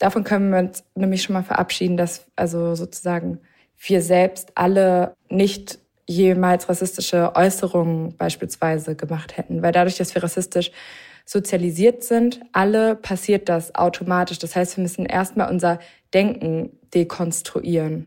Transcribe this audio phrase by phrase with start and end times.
[0.00, 3.38] davon können wir uns nämlich schon mal verabschieden, dass also sozusagen
[3.78, 9.62] wir selbst alle nicht jemals rassistische Äußerungen beispielsweise gemacht hätten.
[9.62, 10.72] Weil dadurch, dass wir rassistisch
[11.24, 14.40] sozialisiert sind, alle passiert das automatisch.
[14.40, 15.78] Das heißt, wir müssen erstmal unser
[16.12, 18.06] Denken dekonstruieren.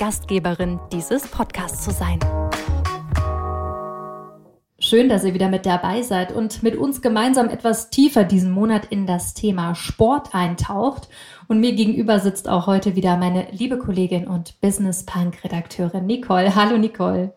[0.00, 2.18] Gastgeberin dieses Podcasts zu sein.
[4.78, 8.86] Schön, dass ihr wieder mit dabei seid und mit uns gemeinsam etwas tiefer diesen Monat
[8.86, 11.10] in das Thema Sport eintaucht.
[11.48, 16.54] Und mir gegenüber sitzt auch heute wieder meine liebe Kollegin und Business Punk Redakteurin Nicole.
[16.54, 17.34] Hallo Nicole.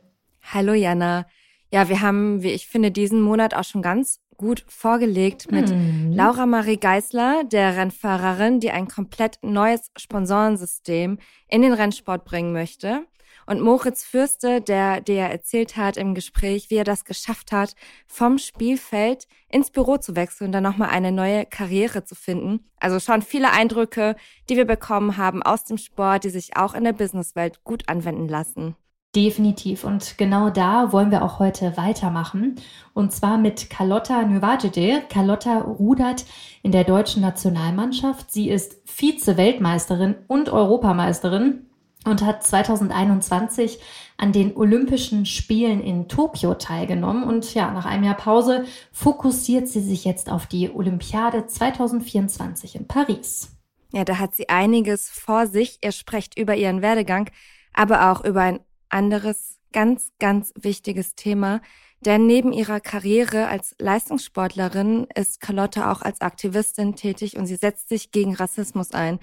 [0.53, 1.25] Hallo Jana.
[1.69, 6.11] Ja, wir haben, wie ich finde, diesen Monat auch schon ganz gut vorgelegt mit mhm.
[6.11, 13.05] Laura Marie Geisler, der Rennfahrerin, die ein komplett neues Sponsorensystem in den Rennsport bringen möchte.
[13.45, 18.37] Und Moritz Fürste, der dir erzählt hat im Gespräch, wie er das geschafft hat, vom
[18.37, 22.69] Spielfeld ins Büro zu wechseln und dann nochmal eine neue Karriere zu finden.
[22.79, 24.15] Also schon viele Eindrücke,
[24.49, 28.27] die wir bekommen haben aus dem Sport, die sich auch in der Businesswelt gut anwenden
[28.27, 28.75] lassen.
[29.15, 29.83] Definitiv.
[29.83, 32.55] Und genau da wollen wir auch heute weitermachen.
[32.95, 35.03] Und zwar mit Carlotta Növajede.
[35.07, 36.25] Carlotta rudert
[36.63, 38.31] in der deutschen Nationalmannschaft.
[38.31, 41.67] Sie ist Vize-Weltmeisterin und Europameisterin
[42.05, 43.79] und hat 2021
[44.17, 47.23] an den Olympischen Spielen in Tokio teilgenommen.
[47.23, 52.87] Und ja, nach einem Jahr Pause fokussiert sie sich jetzt auf die Olympiade 2024 in
[52.87, 53.55] Paris.
[53.91, 55.77] Ja, da hat sie einiges vor sich.
[55.83, 57.29] Ihr sprecht über ihren Werdegang,
[57.73, 58.59] aber auch über ein
[58.93, 61.61] anderes ganz, ganz wichtiges Thema.
[62.01, 67.89] Denn neben ihrer Karriere als Leistungssportlerin ist Carlotta auch als Aktivistin tätig und sie setzt
[67.89, 69.19] sich gegen Rassismus ein.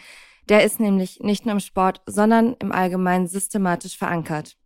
[0.48, 4.56] Der ist nämlich nicht nur im Sport, sondern im Allgemeinen systematisch verankert.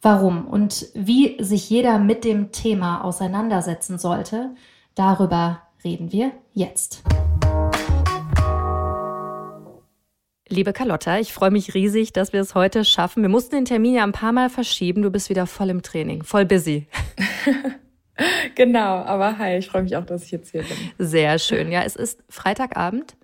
[0.00, 4.54] Warum und wie sich jeder mit dem Thema auseinandersetzen sollte,
[4.94, 7.02] darüber reden wir jetzt.
[10.50, 13.22] Liebe Carlotta, ich freue mich riesig, dass wir es heute schaffen.
[13.22, 15.02] Wir mussten den Termin ja ein paar Mal verschieben.
[15.02, 16.86] Du bist wieder voll im Training, voll busy.
[18.54, 20.76] genau, aber hi, ich freue mich auch, dass ich jetzt hier bin.
[20.98, 21.70] Sehr schön.
[21.70, 23.14] Ja, es ist Freitagabend,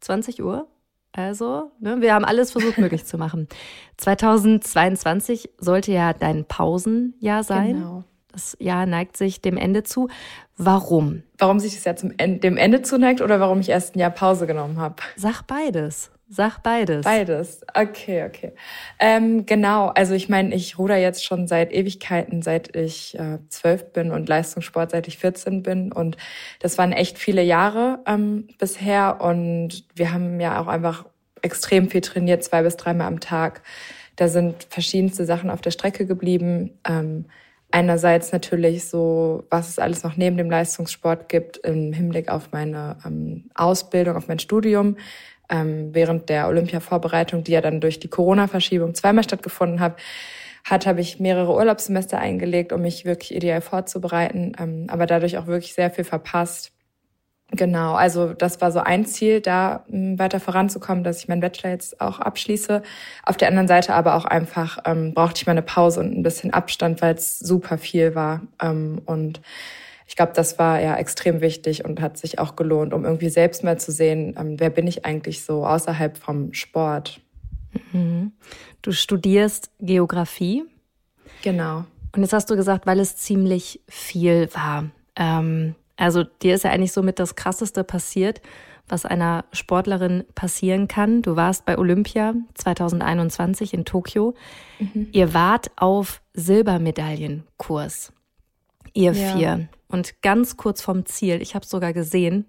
[0.00, 0.66] 20 Uhr.
[1.12, 3.46] Also, ne, wir haben alles versucht möglich zu machen.
[3.98, 7.74] 2022 sollte ja dein Pausenjahr sein.
[7.74, 8.04] Genau.
[8.32, 10.08] Das Jahr neigt sich dem Ende zu.
[10.56, 11.22] Warum?
[11.38, 14.10] Warum sich das Jahr zum Ende, dem Ende zuneigt oder warum ich erst ein Jahr
[14.10, 14.96] Pause genommen habe?
[15.14, 16.10] Sag beides.
[16.28, 17.04] Sag beides.
[17.04, 17.60] Beides.
[17.74, 18.52] Okay, okay.
[18.98, 19.88] Ähm, genau.
[19.88, 24.10] Also ich meine, ich ruder jetzt schon seit Ewigkeiten, seit ich äh, zwölf äh, bin
[24.10, 25.92] und Leistungssport seit ich 14 bin.
[25.92, 26.16] Und
[26.60, 29.20] das waren echt viele Jahre ähm, bisher.
[29.20, 31.04] Und wir haben ja auch einfach
[31.42, 33.62] extrem viel trainiert, zwei bis dreimal am Tag.
[34.16, 36.78] Da sind verschiedenste Sachen auf der Strecke geblieben.
[36.88, 37.26] Ähm,
[37.70, 42.96] einerseits natürlich so, was es alles noch neben dem Leistungssport gibt im Hinblick auf meine
[43.04, 44.96] ähm, Ausbildung, auf mein Studium
[45.50, 49.96] ähm, während der Olympia-Vorbereitung, die ja dann durch die Corona-Verschiebung zweimal stattgefunden hat,
[50.64, 55.46] hat, habe ich mehrere Urlaubssemester eingelegt, um mich wirklich ideal vorzubereiten, ähm, aber dadurch auch
[55.46, 56.72] wirklich sehr viel verpasst.
[57.50, 61.70] Genau, also das war so ein Ziel, da ähm, weiter voranzukommen, dass ich meinen Bachelor
[61.70, 62.82] jetzt auch abschließe.
[63.22, 66.22] Auf der anderen Seite aber auch einfach ähm, brauchte ich mal eine Pause und ein
[66.22, 68.40] bisschen Abstand, weil es super viel war.
[68.60, 69.40] Ähm, und
[70.06, 73.64] ich glaube, das war ja extrem wichtig und hat sich auch gelohnt, um irgendwie selbst
[73.64, 77.20] mal zu sehen, ähm, wer bin ich eigentlich so außerhalb vom Sport.
[77.92, 78.32] Mhm.
[78.82, 80.64] Du studierst Geografie.
[81.42, 81.84] Genau.
[82.14, 84.90] Und jetzt hast du gesagt, weil es ziemlich viel war.
[85.16, 88.40] Ähm, also dir ist ja eigentlich somit das Krasseste passiert,
[88.88, 91.22] was einer Sportlerin passieren kann.
[91.22, 94.34] Du warst bei Olympia 2021 in Tokio.
[94.78, 95.08] Mhm.
[95.12, 98.12] Ihr wart auf Silbermedaillenkurs.
[98.92, 99.36] Ihr ja.
[99.36, 99.68] vier.
[99.94, 102.46] Und ganz kurz vom Ziel, ich habe es sogar gesehen,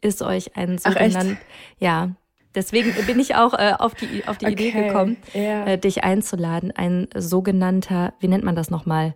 [0.00, 1.36] ist euch ein sogenannter,
[1.78, 2.12] ja,
[2.54, 4.54] deswegen bin ich auch äh, auf die, auf die okay.
[4.54, 5.66] Idee gekommen, ja.
[5.66, 9.14] äh, dich einzuladen, ein sogenannter, wie nennt man das nochmal?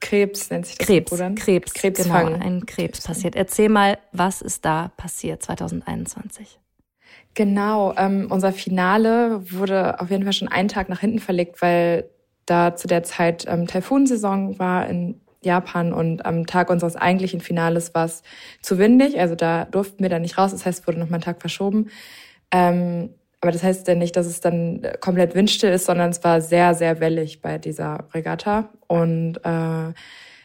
[0.00, 0.86] Krebs nennt sich das.
[0.86, 3.36] Krebs, Krebs, Krebs genau, ein Krebs, Krebs passiert.
[3.36, 6.58] Erzähl mal, was ist da passiert 2021?
[7.34, 12.08] Genau, ähm, unser Finale wurde auf jeden Fall schon einen Tag nach hinten verlegt, weil
[12.46, 17.94] da zu der Zeit ähm, Taifunsaison war in Japan und am Tag unseres eigentlichen Finales
[17.94, 18.22] war es
[18.60, 21.16] zu windig, also da durften wir dann nicht raus, das heißt, es wurde noch mal
[21.16, 21.90] einen Tag verschoben.
[22.50, 23.10] Ähm,
[23.40, 26.74] aber das heißt ja nicht, dass es dann komplett windstill ist, sondern es war sehr,
[26.74, 28.68] sehr wellig bei dieser Regatta.
[28.86, 29.92] Und äh,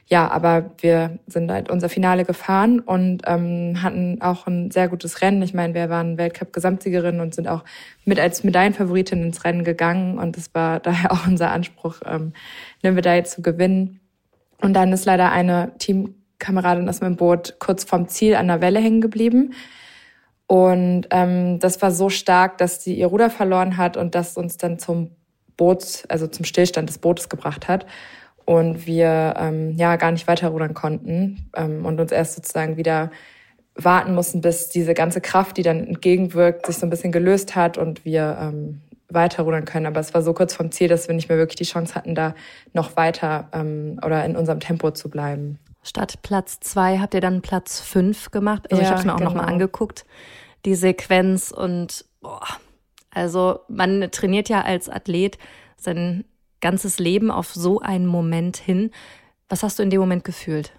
[0.10, 5.22] ja, aber wir sind halt unser Finale gefahren und ähm, hatten auch ein sehr gutes
[5.22, 5.42] Rennen.
[5.42, 7.66] Ich meine, wir waren Weltcup-Gesamtsiegerin und sind auch
[8.06, 10.18] mit als Medaillenfavoritin ins Rennen gegangen.
[10.18, 12.34] Und es war daher auch unser Anspruch, ähm,
[12.82, 14.00] eine Medaille zu gewinnen.
[14.62, 18.80] Und dann ist leider eine Teamkameradin aus meinem Boot kurz vorm Ziel an der Welle
[18.80, 19.54] hängen geblieben.
[20.48, 24.58] Und ähm, das war so stark, dass sie ihr Ruder verloren hat und das uns
[24.58, 25.12] dann zum
[25.58, 27.86] Boot, also zum Stillstand des Bootes gebracht hat.
[28.46, 33.12] Und wir ähm, ja gar nicht weiter rudern konnten ähm, und uns erst sozusagen wieder
[33.76, 37.78] warten mussten, bis diese ganze Kraft, die dann entgegenwirkt, sich so ein bisschen gelöst hat
[37.78, 39.86] und wir ähm, weiter rudern können.
[39.86, 42.16] Aber es war so kurz vom Ziel, dass wir nicht mehr wirklich die Chance hatten,
[42.16, 42.36] da
[42.74, 45.60] noch weiter ähm, oder in unserem Tempo zu bleiben.
[45.84, 48.72] Statt Platz zwei habt ihr dann Platz fünf gemacht.
[48.72, 49.30] Also ja, ich habe es mir auch genau.
[49.32, 50.06] nochmal angeguckt,
[50.66, 51.52] die Sequenz.
[51.52, 52.46] Und boah,
[53.12, 55.38] also man trainiert ja als Athlet
[55.78, 56.26] sein
[56.60, 58.92] ganzes Leben auf so einen Moment hin.
[59.48, 60.74] Was hast du in dem Moment gefühlt?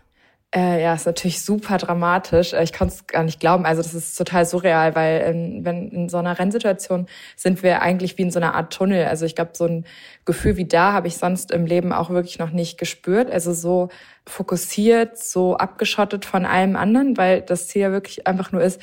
[0.55, 2.55] Äh, ja, ist natürlich super dramatisch.
[2.55, 3.67] Äh, ich konnte es gar nicht glauben.
[3.67, 7.07] Also das ist total surreal, weil in, wenn in so einer Rennsituation
[7.37, 9.05] sind wir eigentlich wie in so einer Art Tunnel.
[9.07, 9.85] Also ich glaube, so ein
[10.25, 13.31] Gefühl wie da habe ich sonst im Leben auch wirklich noch nicht gespürt.
[13.31, 13.91] Also so
[14.27, 18.81] fokussiert, so abgeschottet von allem anderen, weil das Ziel ja wirklich einfach nur ist,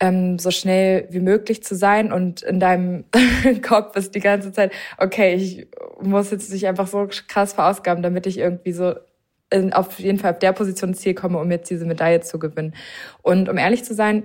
[0.00, 3.04] ähm, so schnell wie möglich zu sein und in deinem
[3.62, 5.66] Kopf ist die ganze Zeit, okay, ich
[6.00, 8.94] muss jetzt nicht einfach so krass verausgaben, damit ich irgendwie so
[9.50, 12.38] in, auf jeden Fall auf der Position ins Ziel komme, um jetzt diese Medaille zu
[12.38, 12.74] gewinnen.
[13.22, 14.24] Und um ehrlich zu sein,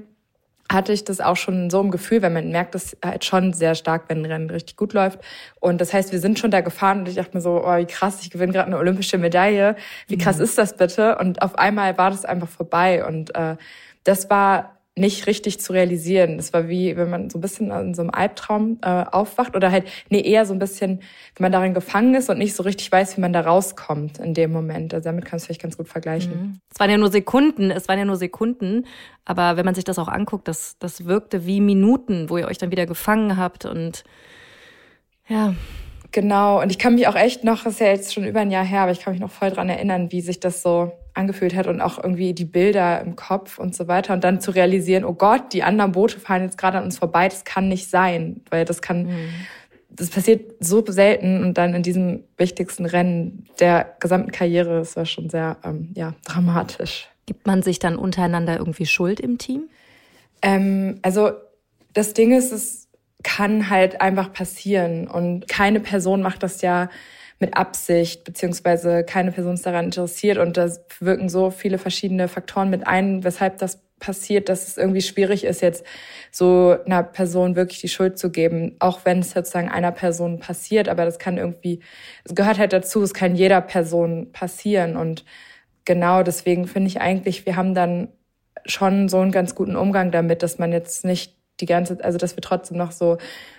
[0.71, 3.74] hatte ich das auch schon so im Gefühl, weil man merkt das halt schon sehr
[3.74, 5.19] stark, wenn ein Rennen richtig gut läuft.
[5.60, 7.86] Und das heißt, wir sind schon da gefahren und ich dachte mir so, oh, wie
[7.86, 9.75] krass, ich gewinne gerade eine olympische Medaille.
[10.07, 10.44] Wie krass mhm.
[10.44, 11.18] ist das bitte?
[11.18, 13.04] Und auf einmal war das einfach vorbei.
[13.04, 13.56] Und äh,
[14.04, 16.38] das war nicht richtig zu realisieren.
[16.38, 19.72] Das war wie, wenn man so ein bisschen in so einem Albtraum äh, aufwacht oder
[19.72, 21.00] halt, nee, eher so ein bisschen,
[21.36, 24.34] wenn man darin gefangen ist und nicht so richtig weiß, wie man da rauskommt in
[24.34, 24.94] dem Moment.
[24.94, 26.31] Also damit kannst du vielleicht ganz gut vergleichen.
[26.31, 26.60] Mhm.
[26.72, 28.86] Es waren ja nur Sekunden, es waren ja nur Sekunden,
[29.25, 32.57] aber wenn man sich das auch anguckt, das, das wirkte wie Minuten, wo ihr euch
[32.57, 34.04] dann wieder gefangen habt und
[35.28, 35.54] ja.
[36.12, 38.50] Genau, und ich kann mich auch echt noch, das ist ja jetzt schon über ein
[38.50, 41.56] Jahr her, aber ich kann mich noch voll dran erinnern, wie sich das so angefühlt
[41.56, 45.04] hat und auch irgendwie die Bilder im Kopf und so weiter und dann zu realisieren,
[45.04, 48.42] oh Gott, die anderen Boote fahren jetzt gerade an uns vorbei, das kann nicht sein,
[48.50, 49.30] weil das kann, mhm.
[49.89, 55.06] das passiert so selten und dann in diesem wichtigsten Rennen der gesamten Karriere, das war
[55.06, 57.07] schon sehr, ähm, ja, dramatisch.
[57.25, 59.69] Gibt man sich dann untereinander irgendwie Schuld im Team?
[60.42, 61.31] Ähm, also
[61.94, 62.88] das Ding ist, es
[63.24, 66.89] kann halt einfach passieren und keine Person macht das ja
[67.39, 70.38] mit Absicht, beziehungsweise keine Person ist daran interessiert.
[70.38, 70.69] Und da
[71.00, 75.62] wirken so viele verschiedene Faktoren mit ein, weshalb das passiert, dass es irgendwie schwierig ist,
[75.62, 75.86] jetzt
[76.31, 80.88] so einer Person wirklich die Schuld zu geben, auch wenn es sozusagen einer Person passiert,
[80.88, 81.81] aber das kann irgendwie,
[82.24, 84.95] es gehört halt dazu, es kann jeder Person passieren.
[84.95, 85.25] Und
[85.86, 88.09] genau deswegen finde ich eigentlich, wir haben dann
[88.65, 92.38] schon so einen ganz guten Umgang damit, dass man jetzt nicht die ganze, also dass
[92.38, 93.18] wir trotzdem noch so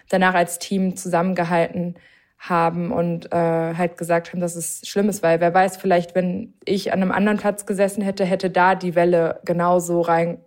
[0.08, 1.96] danach als Team zusammengehalten
[2.40, 6.54] haben und äh, halt gesagt haben, dass es schlimm ist, weil wer weiß, vielleicht, wenn
[6.64, 10.38] ich an einem anderen Platz gesessen hätte, hätte da die Welle genauso rein,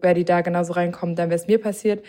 [0.00, 2.02] wäre die da genauso reinkommen, dann wäre es mir passiert.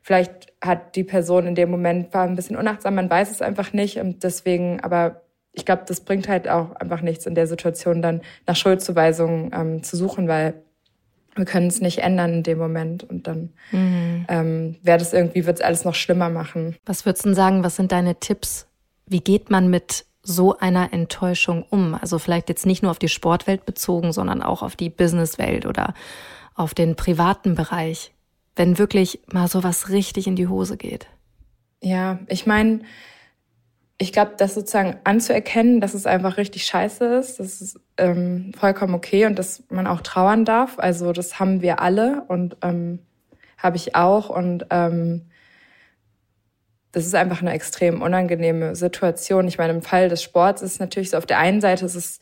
[0.00, 3.74] Vielleicht hat die Person in dem Moment war ein bisschen unachtsam, man weiß es einfach
[3.74, 5.20] nicht und deswegen, aber
[5.52, 9.82] ich glaube, das bringt halt auch einfach nichts in der Situation dann nach Schuldzuweisungen ähm,
[9.82, 10.54] zu suchen, weil
[11.34, 14.24] wir können es nicht ändern in dem Moment und dann mhm.
[14.28, 16.76] ähm, wäre das irgendwie, wird es alles noch schlimmer machen.
[16.86, 18.69] Was würdest du sagen, was sind deine Tipps
[19.10, 21.94] wie geht man mit so einer Enttäuschung um?
[21.94, 25.94] Also vielleicht jetzt nicht nur auf die Sportwelt bezogen, sondern auch auf die Businesswelt oder
[26.54, 28.12] auf den privaten Bereich,
[28.54, 31.06] wenn wirklich mal sowas richtig in die Hose geht.
[31.82, 32.80] Ja, ich meine,
[33.98, 38.94] ich glaube, das sozusagen anzuerkennen, dass es einfach richtig scheiße ist, das ist ähm, vollkommen
[38.94, 40.78] okay und dass man auch trauern darf.
[40.78, 43.00] Also das haben wir alle und ähm,
[43.58, 45.29] habe ich auch und ähm,
[46.92, 49.46] das ist einfach eine extrem unangenehme Situation.
[49.46, 51.94] Ich meine, im Fall des Sports ist es natürlich so, auf der einen Seite ist
[51.94, 52.20] es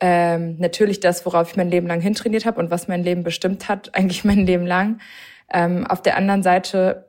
[0.00, 3.68] ähm, natürlich das, worauf ich mein Leben lang hintrainiert habe und was mein Leben bestimmt
[3.68, 5.00] hat, eigentlich mein Leben lang.
[5.52, 7.06] Ähm, auf der anderen Seite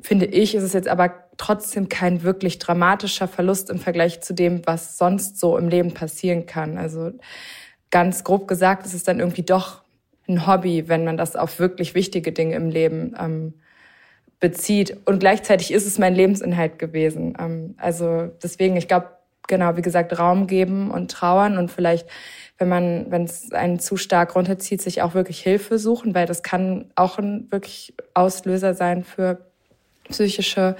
[0.00, 4.62] finde ich, ist es jetzt aber trotzdem kein wirklich dramatischer Verlust im Vergleich zu dem,
[4.66, 6.78] was sonst so im Leben passieren kann.
[6.78, 7.12] Also
[7.90, 9.82] ganz grob gesagt, ist es dann irgendwie doch
[10.28, 13.54] ein Hobby, wenn man das auf wirklich wichtige Dinge im Leben ähm,
[14.40, 14.96] bezieht.
[15.04, 17.34] Und gleichzeitig ist es mein Lebensinhalt gewesen.
[17.38, 19.08] Ähm, also deswegen, ich glaube,
[19.46, 22.08] genau, wie gesagt, Raum geben und trauern und vielleicht
[22.58, 26.42] wenn man, wenn es einen zu stark runterzieht, sich auch wirklich Hilfe suchen, weil das
[26.42, 29.50] kann auch ein wirklich Auslöser sein für
[30.08, 30.76] psychische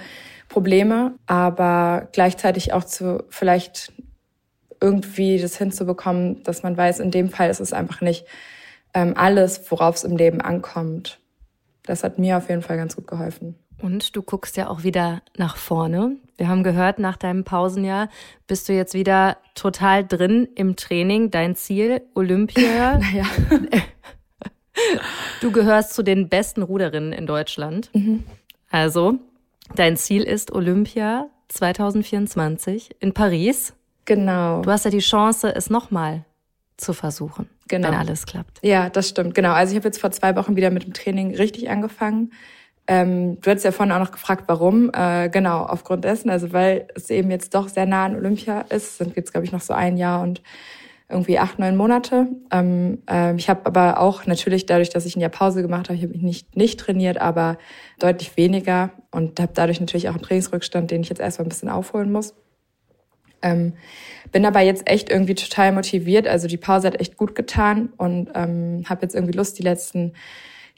[0.47, 3.91] Probleme, aber gleichzeitig auch zu vielleicht
[4.79, 8.25] irgendwie das hinzubekommen, dass man weiß, in dem Fall ist es einfach nicht
[8.93, 11.19] ähm, alles, worauf es im Leben ankommt.
[11.85, 13.55] Das hat mir auf jeden Fall ganz gut geholfen.
[13.81, 16.17] Und du guckst ja auch wieder nach vorne.
[16.37, 18.09] Wir haben gehört, nach deinem Pausenjahr
[18.47, 21.29] bist du jetzt wieder total drin im Training.
[21.29, 22.97] Dein Ziel, Olympia.
[22.99, 23.25] naja.
[25.41, 27.89] Du gehörst zu den besten Ruderinnen in Deutschland.
[27.93, 28.23] Mhm.
[28.69, 29.19] Also,
[29.75, 33.73] dein Ziel ist Olympia 2024 in Paris.
[34.05, 34.61] Genau.
[34.61, 36.25] Du hast ja die Chance, es nochmal
[36.77, 37.89] zu versuchen, genau.
[37.89, 38.59] wenn alles klappt.
[38.61, 39.53] Ja, das stimmt, genau.
[39.53, 42.31] Also ich habe jetzt vor zwei Wochen wieder mit dem Training richtig angefangen.
[42.87, 44.91] Ähm, du hattest ja vorhin auch noch gefragt, warum.
[44.93, 48.97] Äh, genau, aufgrund dessen, also weil es eben jetzt doch sehr nah an Olympia ist,
[48.97, 50.41] sind jetzt, glaube ich, noch so ein Jahr und
[51.09, 52.27] irgendwie acht, neun Monate.
[52.51, 55.97] Ähm, äh, ich habe aber auch natürlich dadurch, dass ich ein Jahr Pause gemacht habe,
[55.97, 57.57] ich habe mich nicht, nicht trainiert, aber
[57.99, 61.69] deutlich weniger und habe dadurch natürlich auch einen Trainingsrückstand, den ich jetzt erstmal ein bisschen
[61.69, 62.33] aufholen muss.
[63.45, 63.73] Ähm,
[64.31, 66.27] bin aber jetzt echt irgendwie total motiviert.
[66.27, 70.13] Also die Pause hat echt gut getan und ähm, habe jetzt irgendwie Lust, die letzten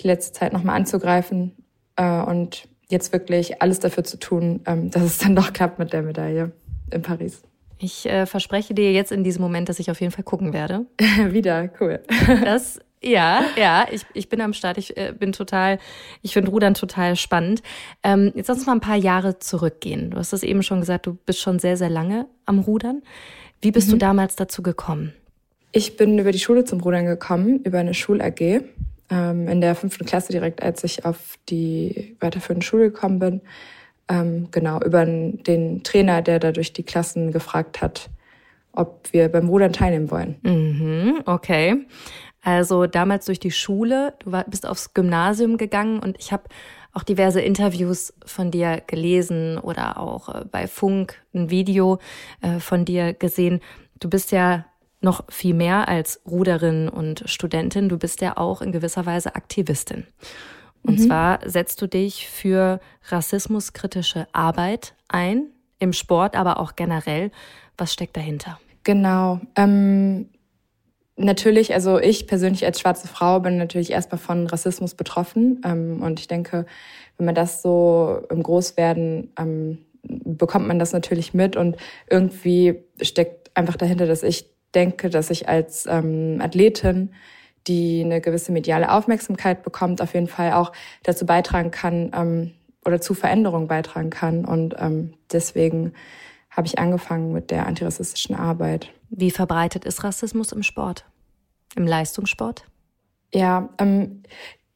[0.01, 1.53] die letzte Zeit nochmal anzugreifen
[1.95, 5.93] äh, und jetzt wirklich alles dafür zu tun, ähm, dass es dann doch klappt mit
[5.93, 6.51] der Medaille
[6.91, 7.41] in Paris.
[7.79, 10.85] Ich äh, verspreche dir jetzt in diesem Moment, dass ich auf jeden Fall gucken werde.
[11.29, 11.99] Wieder, cool.
[12.43, 14.77] Das, ja, ja, ich, ich bin am Start.
[14.77, 15.79] Ich äh, bin total,
[16.21, 17.61] ich finde Rudern total spannend.
[18.03, 20.11] Ähm, jetzt lass uns mal ein paar Jahre zurückgehen.
[20.11, 23.01] Du hast es eben schon gesagt, du bist schon sehr, sehr lange am Rudern.
[23.61, 23.93] Wie bist mhm.
[23.93, 25.13] du damals dazu gekommen?
[25.71, 28.61] Ich bin über die Schule zum Rudern gekommen, über eine Schul-AG
[29.09, 33.41] ähm, in der fünften Klasse direkt, als ich auf die weiterführende Schule gekommen bin.
[34.09, 38.09] Ähm, genau, über den Trainer, der da durch die Klassen gefragt hat,
[38.71, 40.35] ob wir beim Rudern teilnehmen wollen.
[40.43, 41.85] Mhm, okay.
[42.47, 46.43] Also damals durch die Schule, du war, bist aufs Gymnasium gegangen und ich habe
[46.93, 51.99] auch diverse Interviews von dir gelesen oder auch äh, bei Funk ein Video
[52.39, 53.59] äh, von dir gesehen.
[53.99, 54.63] Du bist ja
[55.01, 57.89] noch viel mehr als Ruderin und Studentin.
[57.89, 60.07] Du bist ja auch in gewisser Weise Aktivistin.
[60.83, 61.03] Und mhm.
[61.03, 65.47] zwar setzt du dich für rassismuskritische Arbeit ein,
[65.79, 67.29] im Sport, aber auch generell.
[67.77, 68.57] Was steckt dahinter?
[68.83, 69.41] Genau.
[69.57, 70.29] Ähm,
[71.17, 75.61] natürlich, also ich persönlich als schwarze Frau bin natürlich erstmal von Rassismus betroffen.
[75.65, 76.65] Ähm, und ich denke,
[77.17, 81.75] wenn man das so im Großwerden ähm, bekommt man das natürlich mit und
[82.09, 87.13] irgendwie steckt einfach dahinter, dass ich denke, dass ich als ähm, Athletin,
[87.67, 90.71] die eine gewisse mediale Aufmerksamkeit bekommt, auf jeden Fall auch
[91.03, 92.51] dazu beitragen kann ähm,
[92.85, 94.45] oder zu Veränderungen beitragen kann.
[94.45, 95.93] Und ähm, deswegen
[96.57, 98.91] habe ich angefangen mit der antirassistischen Arbeit.
[99.09, 101.05] Wie verbreitet ist Rassismus im Sport?
[101.75, 102.65] Im Leistungssport?
[103.33, 104.23] Ja, ähm,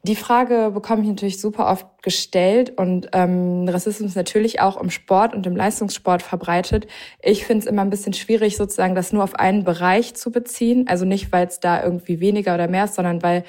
[0.04, 5.36] die Frage bekomme ich natürlich super oft gestellt und ähm, Rassismus natürlich auch im Sport
[5.36, 6.88] und im Leistungssport verbreitet.
[7.22, 10.88] Ich finde es immer ein bisschen schwierig, sozusagen das nur auf einen Bereich zu beziehen.
[10.88, 13.44] Also nicht, weil es da irgendwie weniger oder mehr ist, sondern weil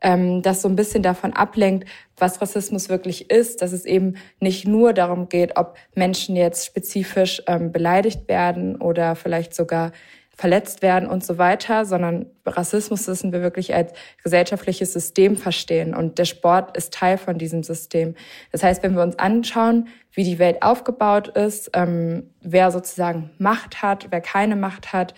[0.00, 1.86] ähm, das so ein bisschen davon ablenkt,
[2.16, 7.42] was Rassismus wirklich ist, dass es eben nicht nur darum geht, ob Menschen jetzt spezifisch
[7.46, 9.92] ähm, beleidigt werden oder vielleicht sogar
[10.38, 13.92] verletzt werden und so weiter, sondern Rassismus müssen wir wirklich als
[14.22, 18.14] gesellschaftliches System verstehen und der Sport ist Teil von diesem System.
[18.52, 23.82] Das heißt, wenn wir uns anschauen, wie die Welt aufgebaut ist, ähm, wer sozusagen Macht
[23.82, 25.12] hat, wer keine Macht hat,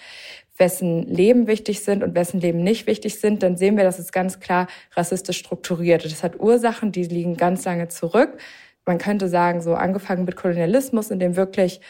[0.57, 4.13] wessen Leben wichtig sind und wessen Leben nicht wichtig sind, dann sehen wir, dass es
[4.13, 6.03] ganz klar rassistisch strukturiert.
[6.07, 8.39] Das hat Ursachen, die liegen ganz lange zurück.
[8.87, 11.83] Man könnte sagen, so angefangen mit Kolonialismus, in dem wirklich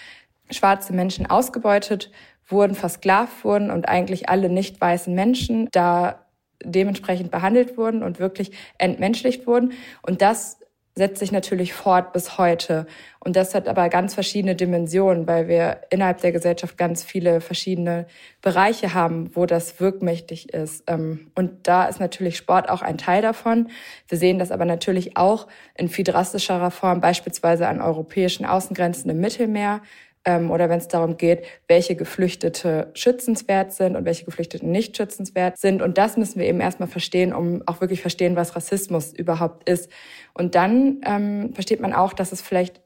[0.50, 2.10] schwarze Menschen ausgebeutet
[2.50, 6.26] wurden, versklavt wurden und eigentlich alle nicht weißen Menschen da
[6.62, 9.72] dementsprechend behandelt wurden und wirklich entmenschlicht wurden.
[10.02, 10.60] Und das
[10.96, 12.86] setzt sich natürlich fort bis heute.
[13.20, 18.06] Und das hat aber ganz verschiedene Dimensionen, weil wir innerhalb der Gesellschaft ganz viele verschiedene
[18.42, 20.84] Bereiche haben, wo das wirkmächtig ist.
[20.88, 23.70] Ähm, und da ist natürlich Sport auch ein Teil davon.
[24.08, 29.20] Wir sehen das aber natürlich auch in viel drastischerer Form, beispielsweise an europäischen Außengrenzen im
[29.20, 29.80] Mittelmeer,
[30.24, 35.58] ähm, oder wenn es darum geht, welche Geflüchtete schützenswert sind und welche Geflüchtete nicht schützenswert
[35.58, 35.82] sind.
[35.82, 39.90] Und das müssen wir eben erstmal verstehen, um auch wirklich verstehen, was Rassismus überhaupt ist.
[40.34, 42.80] Und dann ähm, versteht man auch, dass es vielleicht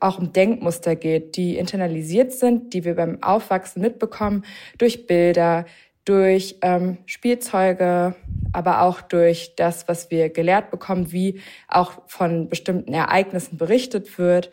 [0.00, 4.44] auch um Denkmuster geht, die internalisiert sind, die wir beim Aufwachsen mitbekommen,
[4.76, 5.66] durch Bilder,
[6.04, 8.14] durch ähm, Spielzeuge,
[8.52, 14.50] aber auch durch das, was wir gelehrt bekommen, wie auch von bestimmten Ereignissen berichtet wird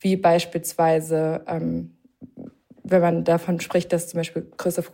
[0.00, 1.96] wie beispielsweise, ähm,
[2.82, 4.92] wenn man davon spricht, dass zum Beispiel Christoph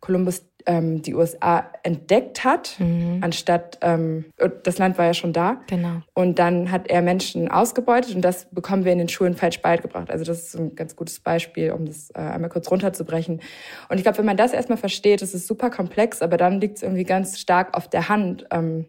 [0.00, 3.18] Kolumbus ähm, die USA entdeckt hat, mhm.
[3.20, 4.24] anstatt ähm,
[4.64, 5.60] das Land war ja schon da.
[5.68, 6.02] Genau.
[6.14, 10.10] Und dann hat er Menschen ausgebeutet und das bekommen wir in den Schulen falsch beigebracht.
[10.10, 13.40] Also das ist ein ganz gutes Beispiel, um das äh, einmal kurz runterzubrechen.
[13.88, 16.78] Und ich glaube, wenn man das erstmal versteht, das ist super komplex, aber dann liegt
[16.78, 18.46] es irgendwie ganz stark auf der Hand.
[18.50, 18.86] Ähm,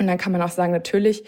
[0.00, 1.24] und dann kann man auch sagen, natürlich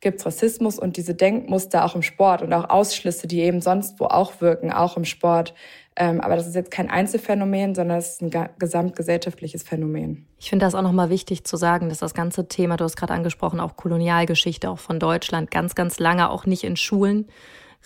[0.00, 3.98] gibt es Rassismus und diese Denkmuster auch im Sport und auch Ausschlüsse, die eben sonst
[4.00, 5.54] wo auch wirken, auch im Sport.
[5.96, 10.26] Ähm, aber das ist jetzt kein Einzelfenomen, sondern es ist ein gesamtgesellschaftliches Phänomen.
[10.38, 13.14] Ich finde das auch nochmal wichtig zu sagen, dass das ganze Thema, du hast gerade
[13.14, 17.26] angesprochen, auch Kolonialgeschichte, auch von Deutschland, ganz, ganz lange auch nicht in Schulen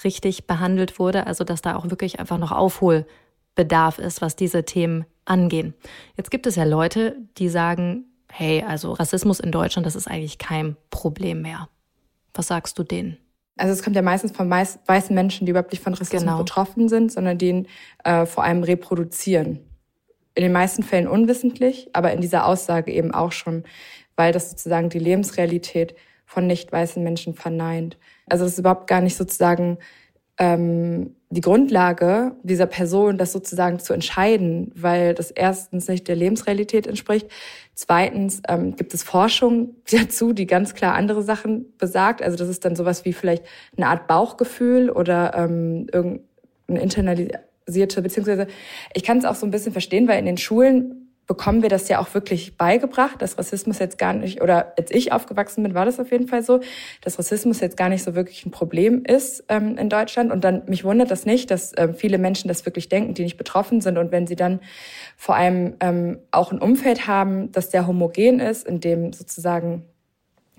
[0.04, 1.26] richtig behandelt wurde.
[1.26, 5.74] Also dass da auch wirklich einfach noch Aufholbedarf ist, was diese Themen angehen.
[6.16, 10.38] Jetzt gibt es ja Leute, die sagen, hey, also Rassismus in Deutschland, das ist eigentlich
[10.38, 11.68] kein Problem mehr.
[12.38, 13.18] Was sagst du denen?
[13.56, 16.38] Also es kommt ja meistens von weißen Menschen, die überhaupt nicht von Rassismus genau.
[16.38, 17.68] betroffen sind, sondern die ihn
[18.04, 19.58] äh, vor allem reproduzieren.
[20.36, 23.64] In den meisten Fällen unwissentlich, aber in dieser Aussage eben auch schon,
[24.14, 27.98] weil das sozusagen die Lebensrealität von nicht weißen Menschen verneint.
[28.28, 29.78] Also es ist überhaupt gar nicht sozusagen
[30.38, 36.86] ähm, die Grundlage dieser Person, das sozusagen zu entscheiden, weil das erstens nicht der Lebensrealität
[36.86, 37.28] entspricht.
[37.74, 42.22] Zweitens ähm, gibt es Forschung dazu, die ganz klar andere Sachen besagt.
[42.22, 43.44] Also das ist dann sowas wie vielleicht
[43.76, 48.46] eine Art Bauchgefühl oder ähm, irgendeine internalisierte, beziehungsweise
[48.94, 50.97] ich kann es auch so ein bisschen verstehen, weil in den Schulen
[51.28, 55.12] bekommen wir das ja auch wirklich beigebracht, dass Rassismus jetzt gar nicht, oder als ich
[55.12, 56.60] aufgewachsen bin, war das auf jeden Fall so,
[57.02, 60.32] dass Rassismus jetzt gar nicht so wirklich ein Problem ist ähm, in Deutschland.
[60.32, 63.36] Und dann mich wundert das nicht, dass ähm, viele Menschen das wirklich denken, die nicht
[63.36, 63.98] betroffen sind.
[63.98, 64.60] Und wenn sie dann
[65.18, 69.84] vor allem ähm, auch ein Umfeld haben, das sehr homogen ist, in dem sozusagen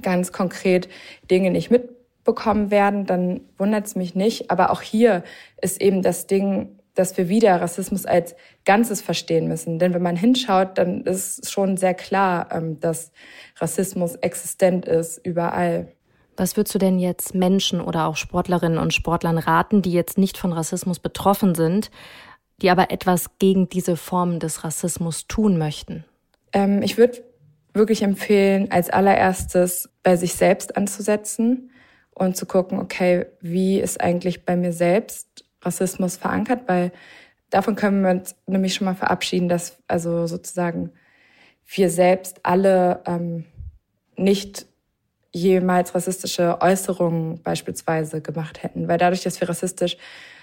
[0.03, 0.87] ganz konkret
[1.31, 4.51] Dinge nicht mitbekommen werden, dann wundert es mich nicht.
[4.51, 5.23] Aber auch hier
[5.59, 9.79] ist eben das Ding, dass wir wieder Rassismus als Ganzes verstehen müssen.
[9.79, 13.11] Denn wenn man hinschaut, dann ist schon sehr klar, ähm, dass
[13.57, 15.91] Rassismus existent ist überall.
[16.37, 20.37] Was würdest du denn jetzt Menschen oder auch Sportlerinnen und Sportlern raten, die jetzt nicht
[20.37, 21.91] von Rassismus betroffen sind,
[22.61, 26.05] die aber etwas gegen diese Form des Rassismus tun möchten?
[26.53, 27.23] Ähm, ich würde
[27.73, 31.71] wirklich empfehlen, als allererstes bei sich selbst anzusetzen
[32.13, 36.91] und zu gucken, okay, wie ist eigentlich bei mir selbst Rassismus verankert, weil
[37.49, 40.91] davon können wir uns nämlich schon mal verabschieden, dass also sozusagen
[41.65, 43.45] wir selbst alle ähm,
[44.15, 44.65] nicht
[45.31, 49.97] jemals rassistische Äußerungen beispielsweise gemacht hätten, weil dadurch, dass wir rassistisch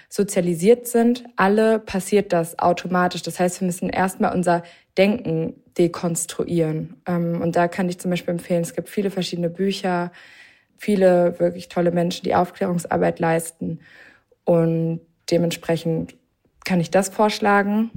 [0.09, 3.23] sozialisiert sind, alle passiert das automatisch.
[3.23, 4.63] Das heißt, wir müssen erstmal unser
[4.97, 7.01] Denken dekonstruieren.
[7.05, 10.11] Ähm, und da kann ich zum Beispiel empfehlen, es gibt viele verschiedene Bücher,
[10.77, 13.79] viele wirklich tolle Menschen, die Aufklärungsarbeit leisten.
[14.45, 15.01] Und
[15.31, 16.15] dementsprechend
[16.65, 17.91] kann ich das vorschlagen.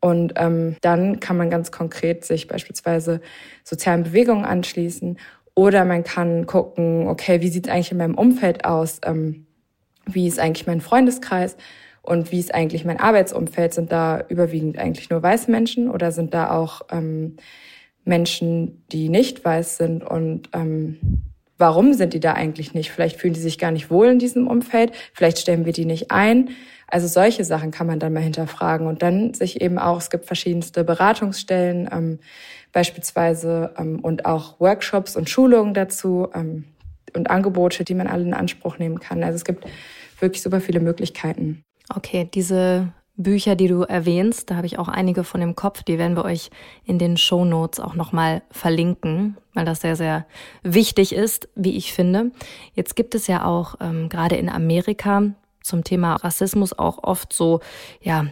[0.00, 3.20] Und ähm, dann kann man ganz konkret sich beispielsweise
[3.64, 5.18] sozialen Bewegungen anschließen.
[5.54, 9.00] Oder man kann gucken, okay, wie sieht es eigentlich in meinem Umfeld aus?
[9.04, 9.46] Ähm,
[10.04, 11.56] wie ist eigentlich mein Freundeskreis?
[12.02, 13.74] Und wie ist eigentlich mein Arbeitsumfeld?
[13.74, 17.36] Sind da überwiegend eigentlich nur weiße Menschen oder sind da auch ähm,
[18.04, 20.04] Menschen, die nicht weiß sind?
[20.04, 20.98] Und ähm,
[21.58, 22.90] warum sind die da eigentlich nicht?
[22.90, 24.92] Vielleicht fühlen die sich gar nicht wohl in diesem Umfeld.
[25.12, 26.50] Vielleicht stellen wir die nicht ein.
[26.88, 30.26] Also solche Sachen kann man dann mal hinterfragen und dann sich eben auch, es gibt
[30.26, 32.18] verschiedenste Beratungsstellen ähm,
[32.72, 36.64] beispielsweise ähm, und auch Workshops und Schulungen dazu ähm,
[37.14, 39.24] und Angebote, die man alle in Anspruch nehmen kann.
[39.24, 39.66] Also es gibt
[40.20, 41.64] wirklich super viele Möglichkeiten.
[41.94, 45.98] Okay, diese Bücher, die du erwähnst, da habe ich auch einige von im Kopf, die
[45.98, 46.50] werden wir euch
[46.84, 50.26] in den Show Notes auch nochmal verlinken, weil das sehr, sehr
[50.62, 52.30] wichtig ist, wie ich finde.
[52.74, 55.22] Jetzt gibt es ja auch ähm, gerade in Amerika
[55.62, 57.60] zum Thema Rassismus auch oft so,
[58.02, 58.26] ja,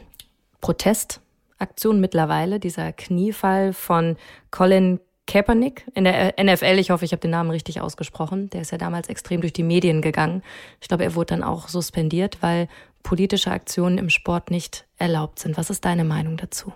[0.60, 2.60] Protestaktionen mittlerweile.
[2.60, 4.16] Dieser Kniefall von
[4.50, 8.72] Colin Kaepernick in der NFL, ich hoffe, ich habe den Namen richtig ausgesprochen, der ist
[8.72, 10.42] ja damals extrem durch die Medien gegangen.
[10.80, 12.68] Ich glaube, er wurde dann auch suspendiert, weil
[13.04, 15.56] politische Aktionen im Sport nicht erlaubt sind.
[15.56, 16.72] Was ist deine Meinung dazu?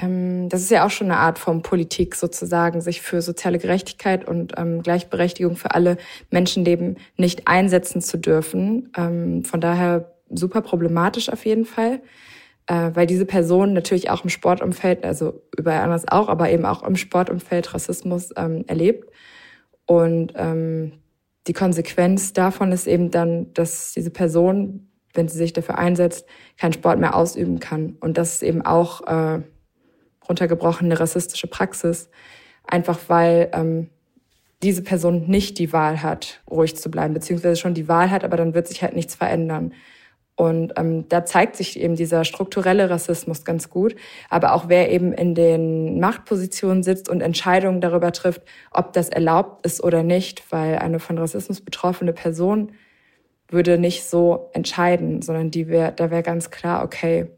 [0.00, 4.28] Ähm, das ist ja auch schon eine Art von Politik sozusagen, sich für soziale Gerechtigkeit
[4.28, 5.96] und ähm, Gleichberechtigung für alle
[6.30, 8.92] Menschenleben nicht einsetzen zu dürfen.
[8.96, 12.00] Ähm, von daher super problematisch auf jeden Fall,
[12.66, 16.82] äh, weil diese Person natürlich auch im Sportumfeld, also überall anders auch, aber eben auch
[16.82, 19.10] im Sportumfeld Rassismus ähm, erlebt.
[19.86, 20.92] Und ähm,
[21.46, 26.26] die Konsequenz davon ist eben dann, dass diese Person, wenn sie sich dafür einsetzt,
[26.58, 27.96] keinen Sport mehr ausüben kann.
[28.00, 29.42] Und das ist eben auch äh,
[30.28, 32.08] runtergebrochene rassistische Praxis,
[32.66, 33.88] einfach weil ähm,
[34.62, 38.36] diese Person nicht die Wahl hat, ruhig zu bleiben, beziehungsweise schon die Wahl hat, aber
[38.36, 39.72] dann wird sich halt nichts verändern.
[40.36, 43.94] Und ähm, da zeigt sich eben dieser strukturelle Rassismus ganz gut.
[44.30, 49.66] Aber auch wer eben in den Machtpositionen sitzt und Entscheidungen darüber trifft, ob das erlaubt
[49.66, 52.72] ist oder nicht, weil eine von Rassismus betroffene Person
[53.50, 57.28] würde nicht so entscheiden, sondern die wär, da wäre ganz klar, okay,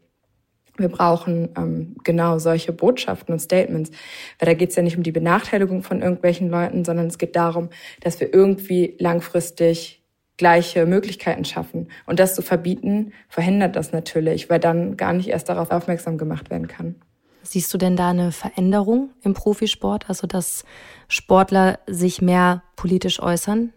[0.77, 3.91] wir brauchen ähm, genau solche Botschaften und Statements.
[4.39, 7.35] Weil da geht es ja nicht um die Benachteiligung von irgendwelchen Leuten, sondern es geht
[7.35, 7.69] darum,
[8.01, 10.03] dass wir irgendwie langfristig
[10.37, 11.89] gleiche Möglichkeiten schaffen.
[12.07, 16.49] Und das zu verbieten, verhindert das natürlich, weil dann gar nicht erst darauf aufmerksam gemacht
[16.49, 16.95] werden kann.
[17.43, 20.63] Siehst du denn da eine Veränderung im Profisport, also dass
[21.07, 23.73] Sportler sich mehr politisch äußern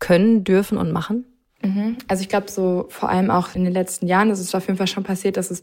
[0.00, 1.26] können, dürfen und machen?
[1.64, 1.96] Mhm.
[2.08, 4.76] Also ich glaube, so vor allem auch in den letzten Jahren ist es auf jeden
[4.76, 5.62] Fall schon passiert, dass es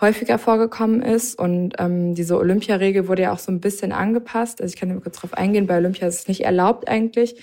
[0.00, 1.38] häufiger vorgekommen ist.
[1.38, 4.60] Und ähm, diese Olympiaregel wurde ja auch so ein bisschen angepasst.
[4.60, 7.36] Also ich kann kurz darauf eingehen, bei Olympia ist es nicht erlaubt eigentlich.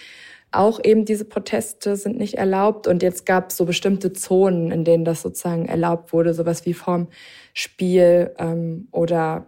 [0.51, 2.87] Auch eben diese Proteste sind nicht erlaubt.
[2.87, 6.73] Und jetzt gab es so bestimmte Zonen, in denen das sozusagen erlaubt wurde, sowas wie
[6.73, 7.07] vorm
[7.53, 9.47] Spiel ähm, oder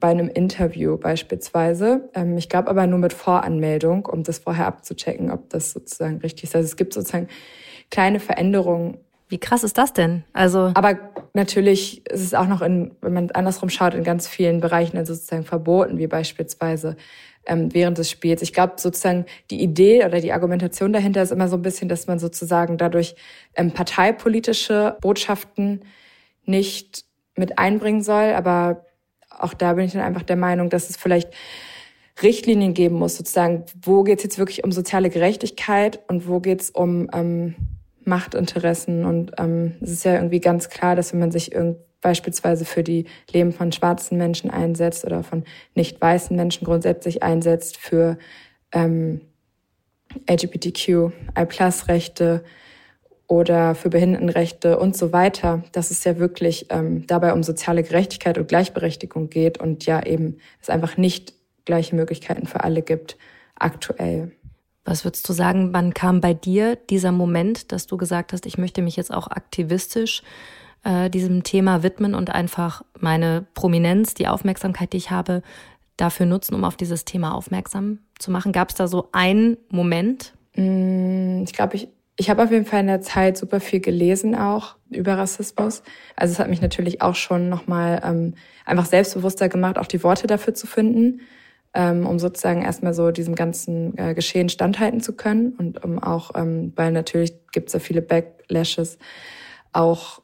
[0.00, 2.08] bei einem Interview beispielsweise.
[2.14, 6.44] Ähm, ich glaube aber nur mit Voranmeldung, um das vorher abzuchecken, ob das sozusagen richtig
[6.44, 6.56] ist.
[6.56, 7.28] Also es gibt sozusagen
[7.90, 8.98] kleine Veränderungen.
[9.28, 10.24] Wie krass ist das denn?
[10.32, 10.98] Also aber
[11.34, 15.12] natürlich ist es auch noch in, wenn man andersrum schaut, in ganz vielen Bereichen also
[15.12, 16.96] sozusagen verboten, wie beispielsweise
[17.46, 18.42] ähm, während des Spiels.
[18.42, 22.06] Ich glaube sozusagen die Idee oder die Argumentation dahinter ist immer so ein bisschen, dass
[22.06, 23.16] man sozusagen dadurch
[23.54, 25.82] ähm, parteipolitische Botschaften
[26.44, 27.04] nicht
[27.36, 28.32] mit einbringen soll.
[28.34, 28.86] Aber
[29.38, 31.30] auch da bin ich dann einfach der Meinung, dass es vielleicht
[32.22, 36.62] Richtlinien geben muss, sozusagen, wo geht es jetzt wirklich um soziale Gerechtigkeit und wo geht
[36.62, 37.54] es um ähm,
[38.04, 39.04] Machtinteressen.
[39.04, 42.82] Und ähm, es ist ja irgendwie ganz klar, dass wenn man sich irgendwie beispielsweise für
[42.82, 48.18] die Leben von schwarzen Menschen einsetzt oder von nicht weißen Menschen grundsätzlich einsetzt, für
[48.72, 49.20] ähm,
[50.28, 52.42] LGBTQI-Plus-Rechte
[53.28, 58.38] oder für Behindertenrechte und so weiter, dass es ja wirklich ähm, dabei um soziale Gerechtigkeit
[58.38, 61.34] und Gleichberechtigung geht und ja eben es einfach nicht
[61.66, 63.18] gleiche Möglichkeiten für alle gibt
[63.54, 64.32] aktuell.
[64.84, 68.56] Was würdest du sagen, wann kam bei dir dieser Moment, dass du gesagt hast, ich
[68.56, 70.22] möchte mich jetzt auch aktivistisch
[70.82, 75.42] äh, diesem Thema widmen und einfach meine Prominenz, die Aufmerksamkeit, die ich habe,
[75.98, 78.52] dafür nutzen, um auf dieses Thema aufmerksam zu machen?
[78.52, 80.32] Gab es da so einen Moment?
[80.54, 81.88] Mm, ich glaube, ich,
[82.20, 85.84] ich habe auf jeden Fall in der Zeit super viel gelesen auch über Rassismus.
[86.16, 88.34] Also es hat mich natürlich auch schon nochmal ähm,
[88.66, 91.20] einfach selbstbewusster gemacht, auch die Worte dafür zu finden,
[91.74, 96.32] ähm, um sozusagen erstmal so diesem ganzen äh, Geschehen standhalten zu können und um auch,
[96.34, 98.98] ähm, weil natürlich gibt es da viele Backlashes,
[99.72, 100.20] auch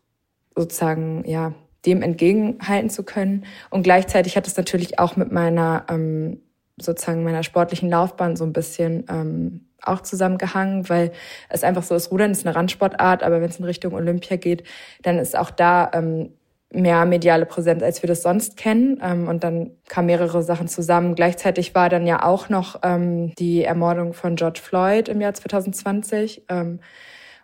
[0.57, 1.55] sozusagen ja
[1.87, 3.45] dem entgegenhalten zu können.
[3.71, 6.41] Und gleichzeitig hat es natürlich auch mit meiner ähm,
[6.77, 11.13] sozusagen meiner sportlichen Laufbahn so ein bisschen ähm, auch zusammengehangen, weil
[11.49, 14.65] es einfach so ist, Rudern ist eine Randsportart, aber wenn es in Richtung Olympia geht,
[15.03, 16.31] dann ist auch da ähm,
[16.75, 19.01] mehr mediale Präsenz, als wir das sonst kennen.
[19.03, 21.15] Ähm, und dann kamen mehrere Sachen zusammen.
[21.15, 26.43] Gleichzeitig war dann ja auch noch ähm, die Ermordung von George Floyd im Jahr 2020.
[26.49, 26.81] Ähm,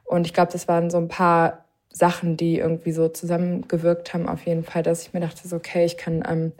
[0.04, 4.46] und ich glaube, das waren so ein paar Sachen, die irgendwie so zusammengewirkt haben, auf
[4.46, 6.52] jeden Fall, dass ich mir dachte, so, okay, ich kann ähm,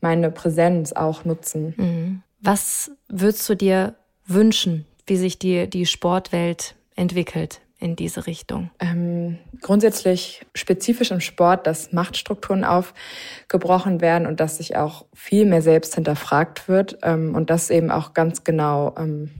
[0.00, 1.74] meine Präsenz auch nutzen.
[1.76, 2.22] Mhm.
[2.40, 3.94] Was würdest du dir
[4.26, 8.70] wünschen, wie sich die, die Sportwelt entwickelt in diese Richtung?
[8.80, 15.62] Ähm, grundsätzlich spezifisch im Sport, dass Machtstrukturen aufgebrochen werden und dass sich auch viel mehr
[15.62, 19.30] selbst hinterfragt wird ähm, und dass eben auch ganz genau ähm,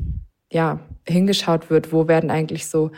[0.50, 2.90] ja, hingeschaut wird, wo werden eigentlich so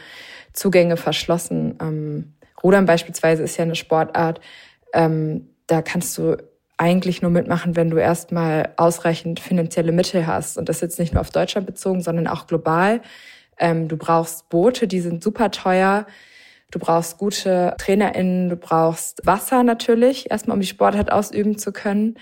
[0.52, 1.78] Zugänge verschlossen.
[1.80, 4.40] Ähm, Rudern beispielsweise ist ja eine Sportart,
[4.92, 6.36] ähm, da kannst du
[6.78, 10.56] eigentlich nur mitmachen, wenn du erstmal ausreichend finanzielle Mittel hast.
[10.56, 13.02] Und das ist jetzt nicht nur auf Deutschland bezogen, sondern auch global.
[13.58, 16.06] Ähm, du brauchst Boote, die sind super teuer.
[16.70, 22.16] Du brauchst gute TrainerInnen, du brauchst Wasser natürlich, erstmal um die Sportart ausüben zu können.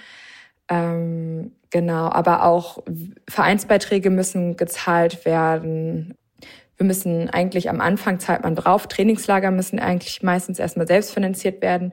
[0.69, 2.83] Ähm, genau, aber auch
[3.29, 6.17] Vereinsbeiträge müssen gezahlt werden.
[6.77, 8.87] Wir müssen eigentlich am Anfang zahlt man drauf.
[8.87, 11.93] Trainingslager müssen eigentlich meistens erstmal selbst finanziert werden.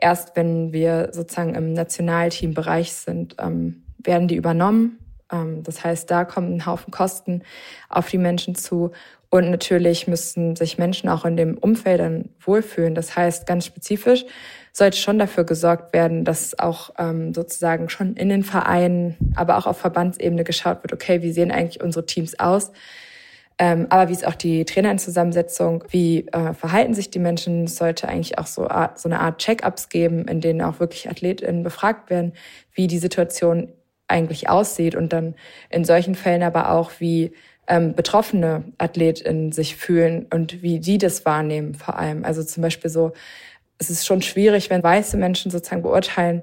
[0.00, 4.98] Erst wenn wir sozusagen im Nationalteambereich sind, ähm, werden die übernommen.
[5.32, 7.42] Ähm, das heißt, da kommen ein Haufen Kosten
[7.88, 8.92] auf die Menschen zu.
[9.30, 12.94] Und natürlich müssen sich Menschen auch in dem Umfeld dann wohlfühlen.
[12.94, 14.24] Das heißt, ganz spezifisch
[14.72, 19.66] sollte schon dafür gesorgt werden, dass auch ähm, sozusagen schon in den Vereinen, aber auch
[19.66, 22.72] auf Verbandsebene geschaut wird, okay, wie sehen eigentlich unsere Teams aus?
[23.64, 25.84] Ähm, aber wie ist auch die Trainerinzusammensetzung?
[25.88, 27.64] Wie äh, verhalten sich die Menschen?
[27.64, 31.08] Es sollte eigentlich auch so, Art, so eine Art Check-ups geben, in denen auch wirklich
[31.08, 32.34] AthletInnen befragt werden,
[32.74, 33.72] wie die Situation
[34.06, 35.34] eigentlich aussieht und dann
[35.70, 37.32] in solchen Fällen aber auch, wie
[37.66, 42.22] ähm, betroffene AthletInnen sich fühlen und wie die das wahrnehmen vor allem.
[42.22, 43.14] Also zum Beispiel so,
[43.78, 46.42] es ist schon schwierig, wenn weiße Menschen sozusagen beurteilen,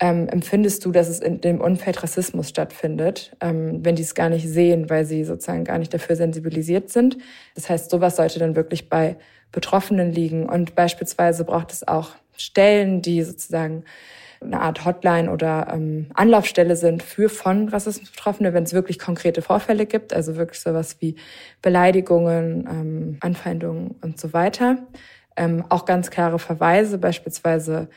[0.00, 4.28] ähm, empfindest du, dass es in dem Umfeld Rassismus stattfindet, ähm, wenn die es gar
[4.28, 7.16] nicht sehen, weil sie sozusagen gar nicht dafür sensibilisiert sind.
[7.54, 9.16] Das heißt, sowas sollte dann wirklich bei
[9.52, 10.48] Betroffenen liegen.
[10.48, 13.84] Und beispielsweise braucht es auch Stellen, die sozusagen
[14.42, 19.42] eine Art Hotline oder ähm, Anlaufstelle sind für von Rassismus Betroffene, wenn es wirklich konkrete
[19.42, 21.16] Vorfälle gibt, also wirklich sowas wie
[21.62, 24.78] Beleidigungen, ähm, Anfeindungen und so weiter.
[25.36, 27.88] Ähm, auch ganz klare Verweise, beispielsweise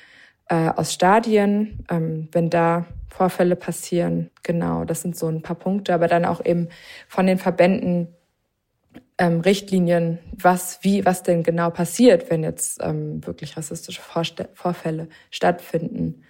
[0.50, 4.30] äh, aus Stadien, ähm, wenn da Vorfälle passieren.
[4.44, 6.70] Genau, das sind so ein paar Punkte, aber dann auch eben
[7.08, 8.10] von den Verbänden
[9.18, 15.10] ähm, Richtlinien, was, wie, was denn genau passiert, wenn jetzt ähm, wirklich rassistische Vorste Vorfälle
[15.32, 16.24] stattfinden.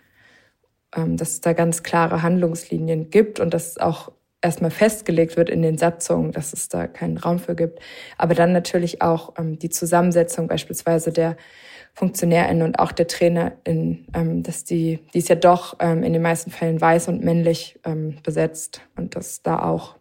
[0.95, 5.61] Ähm, dass es da ganz klare Handlungslinien gibt und dass auch erstmal festgelegt wird in
[5.61, 7.79] den Satzungen, dass es da keinen Raum für gibt.
[8.17, 11.37] Aber dann natürlich auch ähm, die Zusammensetzung beispielsweise der
[11.93, 16.21] FunktionärInnen und auch der TrainerInnen, ähm, dass die, die ist ja doch ähm, in den
[16.21, 19.95] meisten Fällen weiß und männlich ähm, besetzt und dass da auch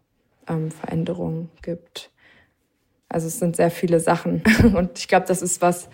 [0.46, 2.10] ähm, Veränderungen gibt.
[3.08, 4.42] Also es sind sehr viele Sachen
[4.76, 5.88] und ich glaube, das ist was,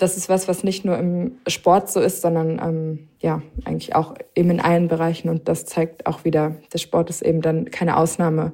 [0.00, 4.14] das ist was, was nicht nur im Sport so ist, sondern ähm, ja eigentlich auch
[4.34, 7.96] eben in allen Bereichen und das zeigt auch wieder, der Sport ist eben dann keine
[7.96, 8.52] Ausnahme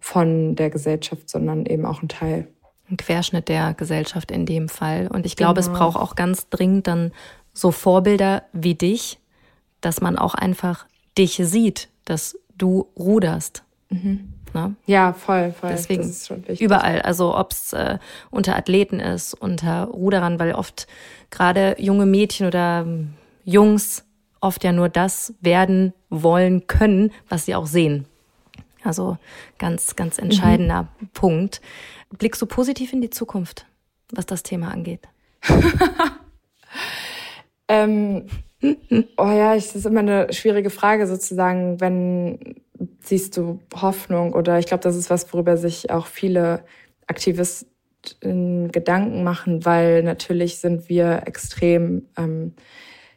[0.00, 2.48] von der Gesellschaft, sondern eben auch ein Teil
[2.90, 5.08] ein Querschnitt der Gesellschaft in dem Fall.
[5.08, 5.72] Und ich glaube, genau.
[5.72, 7.12] es braucht auch ganz dringend dann
[7.52, 9.18] so Vorbilder wie dich,
[9.80, 13.64] dass man auch einfach dich sieht, dass du ruderst.
[13.88, 14.33] Mhm.
[14.54, 14.76] Ne?
[14.86, 15.70] Ja, voll, voll.
[15.70, 16.14] Deswegen
[16.60, 17.02] überall.
[17.02, 17.98] Also ob es äh,
[18.30, 20.86] unter Athleten ist, unter Ruderern, weil oft
[21.30, 23.14] gerade junge Mädchen oder ähm,
[23.44, 24.04] Jungs
[24.40, 28.06] oft ja nur das werden wollen können, was sie auch sehen.
[28.84, 29.18] Also
[29.58, 31.08] ganz, ganz entscheidender mhm.
[31.14, 31.60] Punkt.
[32.16, 33.66] Blickst du positiv in die Zukunft,
[34.12, 35.08] was das Thema angeht?
[37.68, 38.26] ähm,
[39.16, 42.63] oh ja, es ist immer eine schwierige Frage sozusagen, wenn
[43.00, 46.64] siehst du Hoffnung oder ich glaube, das ist was, worüber sich auch viele
[47.06, 47.68] Aktivisten
[48.70, 52.54] Gedanken machen, weil natürlich sind wir extrem ähm,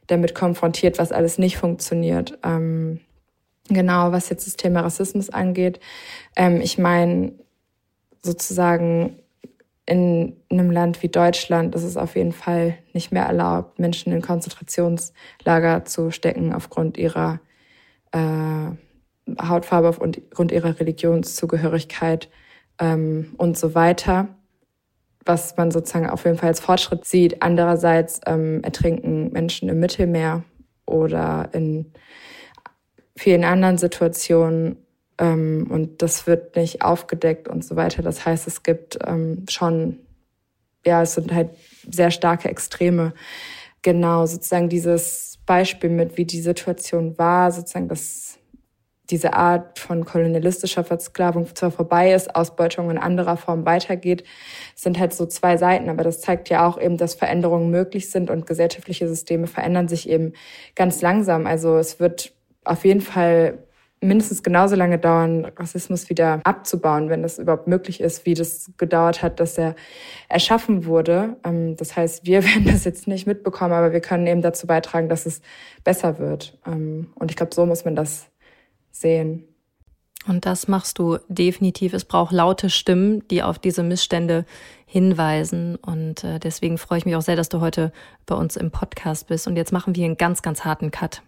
[0.08, 2.38] damit konfrontiert, was alles nicht funktioniert.
[2.44, 3.02] Ähm,
[3.68, 5.82] genau, was jetzt das Thema Rassismus angeht.
[6.38, 7.34] Ähm, ich meine,
[8.24, 9.20] sozusagen
[9.86, 14.22] in einem Land wie Deutschland ist es auf jeden Fall nicht mehr erlaubt, Menschen in
[14.22, 17.40] Konzentrationslager zu stecken aufgrund ihrer
[18.12, 18.72] äh,
[19.42, 22.30] Hautfarbe, aufgrund ihrer Religionszugehörigkeit
[22.80, 24.30] ähm, und so weiter.
[25.26, 27.42] Was man sozusagen auf jeden Fall als Fortschritt sieht.
[27.42, 30.44] Andererseits ähm, ertrinken Menschen im Mittelmeer
[30.86, 31.92] oder in
[33.18, 34.78] vielen anderen Situationen
[35.18, 38.02] ähm, und das wird nicht aufgedeckt und so weiter.
[38.02, 40.00] Das heißt, es gibt ähm, schon,
[40.86, 41.50] ja, es sind halt
[41.90, 43.14] sehr starke Extreme.
[43.82, 48.37] Genau, sozusagen dieses Beispiel mit, wie die Situation war, sozusagen, dass
[49.10, 54.24] diese Art von kolonialistischer Versklavung zwar vorbei ist, Ausbeutung in anderer Form weitergeht,
[54.76, 55.90] sind halt so zwei Seiten.
[55.90, 60.10] Aber das zeigt ja auch eben, dass Veränderungen möglich sind und gesellschaftliche Systeme verändern sich
[60.10, 60.34] eben
[60.76, 61.48] ganz langsam.
[61.48, 63.60] Also es wird auf jeden Fall
[64.02, 69.24] mindestens genauso lange dauern, Rassismus wieder abzubauen, wenn das überhaupt möglich ist, wie das gedauert
[69.24, 69.76] hat, dass er
[70.30, 71.38] erschaffen wurde.
[71.44, 75.10] Ähm, das heißt, wir werden das jetzt nicht mitbekommen, aber wir können eben dazu beitragen,
[75.10, 75.42] dass es
[75.84, 76.60] besser wird.
[76.66, 78.28] Ähm, und ich glaube, so muss man das
[78.92, 79.44] sehen.
[80.28, 81.94] Und das machst du definitiv.
[81.94, 84.46] Es braucht laute Stimmen, die auf diese Missstände
[84.86, 85.78] hinweisen.
[85.78, 87.94] Und äh, deswegen freue ich mich auch sehr, dass du heute
[88.26, 89.48] bei uns im Podcast bist.
[89.48, 91.22] Und jetzt machen wir einen ganz, ganz harten Cut.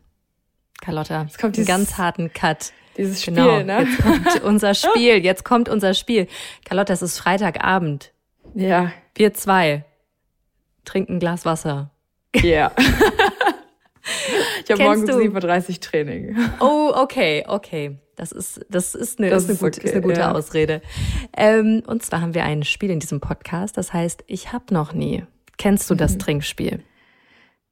[0.81, 1.23] Carlotta.
[1.23, 2.73] Jetzt kommt dieses, einen ganz harten Cut.
[2.97, 3.83] Dieses Spiel, genau, ne?
[3.83, 5.23] Jetzt kommt unser Spiel.
[5.23, 6.27] Jetzt kommt unser Spiel.
[6.65, 8.11] Carlotta, es ist Freitagabend.
[8.53, 8.91] Ja.
[9.15, 9.85] Wir zwei
[10.83, 11.91] trinken ein Glas Wasser.
[12.35, 12.43] Ja.
[12.43, 12.71] Yeah.
[14.63, 16.37] ich habe morgen um 7.30 Uhr Training.
[16.59, 17.97] Oh, okay, okay.
[18.15, 20.33] Das ist, das ist eine, das ist eine, gut, okay, ist eine gute ja.
[20.33, 20.81] Ausrede.
[21.37, 24.91] Ähm, und zwar haben wir ein Spiel in diesem Podcast, das heißt, ich hab noch
[24.91, 25.23] nie.
[25.57, 26.19] Kennst du das mhm.
[26.19, 26.83] Trinkspiel?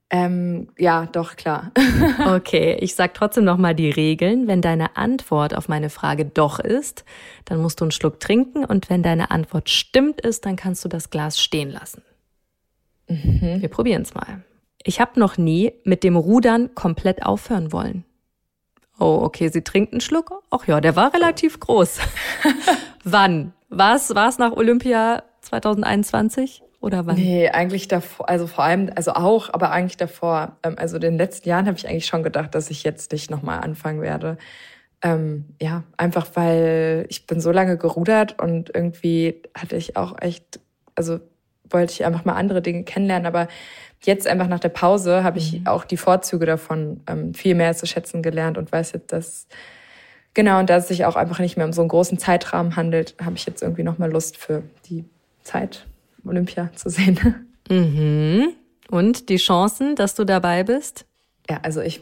[0.09, 1.71] Ähm, ja, doch, klar.
[2.33, 4.47] okay, ich sag trotzdem nochmal die Regeln.
[4.47, 7.03] Wenn deine Antwort auf meine Frage doch ist,
[7.43, 10.89] dann musst du einen Schluck trinken und wenn deine Antwort stimmt ist, dann kannst du
[10.89, 12.03] das Glas stehen lassen.
[13.09, 13.61] Mhm.
[13.61, 14.43] Wir probieren es mal.
[14.87, 18.05] Ich habe noch nie mit dem Rudern komplett aufhören wollen.
[18.97, 20.31] Oh, okay, sie trinkt einen Schluck.
[20.49, 21.99] Ach ja, der war relativ groß.
[23.03, 23.51] Wann?
[23.67, 26.63] War es nach Olympia 2021?
[26.79, 27.15] Oder wann?
[27.15, 30.57] Nee, eigentlich davor, also vor allem, also auch, aber eigentlich davor.
[30.63, 33.29] Ähm, also in den letzten Jahren habe ich eigentlich schon gedacht, dass ich jetzt nicht
[33.29, 34.37] nochmal anfangen werde.
[35.01, 40.61] Ähm, ja, einfach weil ich bin so lange gerudert und irgendwie hatte ich auch echt,
[40.95, 41.19] also
[41.69, 43.47] wollte ich einfach mal andere Dinge kennenlernen, aber
[44.03, 45.67] jetzt einfach nach der Pause habe ich mhm.
[45.67, 49.47] auch die Vorzüge davon ähm, viel mehr zu schätzen gelernt und weiß jetzt, dass
[50.33, 53.15] genau und da es sich auch einfach nicht mehr um so einen großen Zeitrahmen handelt,
[53.23, 55.05] habe ich jetzt irgendwie noch mal Lust für die
[55.43, 55.85] Zeit
[56.25, 57.43] Olympia zu sehen.
[57.69, 58.53] Mhm.
[58.89, 61.05] Und die Chancen, dass du dabei bist?
[61.49, 62.01] Ja, also ich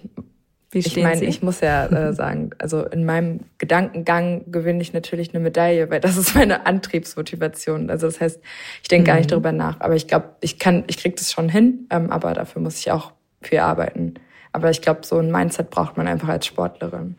[0.75, 5.41] ich meine, ich muss ja äh, sagen, also in meinem Gedankengang gewinne ich natürlich eine
[5.41, 7.89] Medaille, weil das ist meine Antriebsmotivation.
[7.89, 8.39] Also das heißt,
[8.81, 9.05] ich denke mhm.
[9.05, 9.31] gar nicht mhm.
[9.31, 9.79] darüber nach.
[9.79, 12.91] Aber ich glaube, ich kann, ich kriege das schon hin, ähm, aber dafür muss ich
[12.91, 14.15] auch viel arbeiten.
[14.51, 17.17] Aber ich glaube, so ein Mindset braucht man einfach als Sportlerin.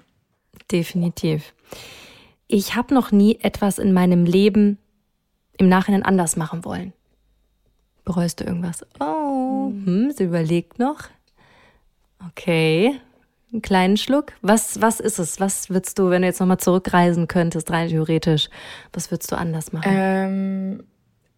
[0.71, 1.55] Definitiv.
[2.49, 4.79] Ich habe noch nie etwas in meinem Leben
[5.59, 6.93] im Nachhinein anders machen wollen.
[8.05, 8.87] Bereust du irgendwas?
[9.01, 11.05] Oh, hm, hm sie überlegt noch.
[12.29, 12.99] Okay,
[13.53, 14.33] einen kleinen Schluck.
[14.43, 15.41] Was, was ist es?
[15.41, 18.49] Was würdest du, wenn du jetzt nochmal zurückreisen könntest, rein theoretisch,
[18.93, 19.91] was würdest du anders machen?
[19.93, 20.85] Ähm,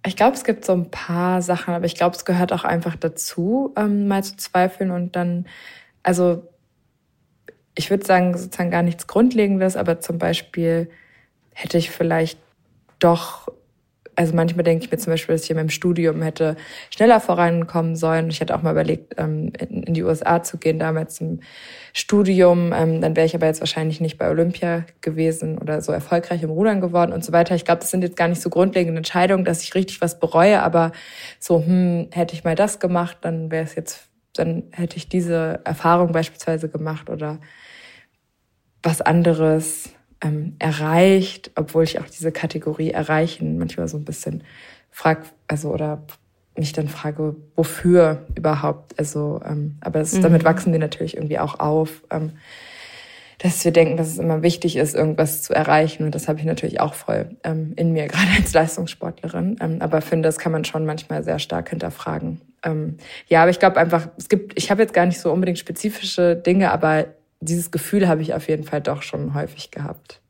[0.07, 2.97] ich glaube, es gibt so ein paar Sachen, aber ich glaube, es gehört auch einfach
[2.97, 5.47] dazu, ähm, mal zu zweifeln und dann,
[6.03, 6.49] also
[7.75, 10.91] ich würde sagen, sozusagen gar nichts Grundlegendes, aber zum Beispiel
[11.53, 12.39] hätte ich vielleicht
[12.99, 13.48] doch
[14.19, 16.57] also manchmal denke ich mir zum Beispiel, dass ich in meinem Studium hätte
[16.93, 18.31] schneller vorankommen sollen.
[18.31, 21.39] Ich hätte auch mal überlegt, ähm, in die USA zu gehen, damals im
[21.93, 22.73] Studium.
[22.73, 26.51] Ähm, dann wäre ich aber jetzt wahrscheinlich nicht bei Olympia gewesen oder so erfolgreich im
[26.51, 27.55] Rudern geworden und so weiter.
[27.55, 30.63] Ich glaube, das sind jetzt gar nicht so grundlegende Entscheidungen, dass ich richtig was bereue,
[30.63, 30.91] aber
[31.39, 35.61] so, hm, hätte ich mal das gemacht, dann wäre es jetzt, dann hätte ich diese
[35.63, 37.39] Erfahrung beispielsweise gemacht oder
[38.83, 44.43] was anderes ähm, erreicht, obwohl ich auch diese Kategorie erreichen manchmal so ein bisschen
[44.91, 46.03] frag, also oder
[46.57, 48.99] mich dann frage, wofür überhaupt.
[48.99, 50.23] Also, ähm, aber das, mhm.
[50.23, 52.33] damit wachsen wir natürlich irgendwie auch auf, ähm,
[53.39, 56.05] dass wir denken, dass es immer wichtig ist, irgendwas zu erreichen.
[56.05, 59.57] Und das habe ich natürlich auch voll ähm, in mir, gerade als Leistungssportlerin.
[59.61, 62.41] Ähm, aber finde, das kann man schon manchmal sehr stark hinterfragen.
[62.65, 62.97] Ähm,
[63.29, 66.35] ja, aber ich glaube einfach, es gibt, ich habe jetzt gar nicht so unbedingt spezifische
[66.35, 67.07] Dinge, aber
[67.41, 70.21] dieses Gefühl habe ich auf jeden Fall doch schon häufig gehabt.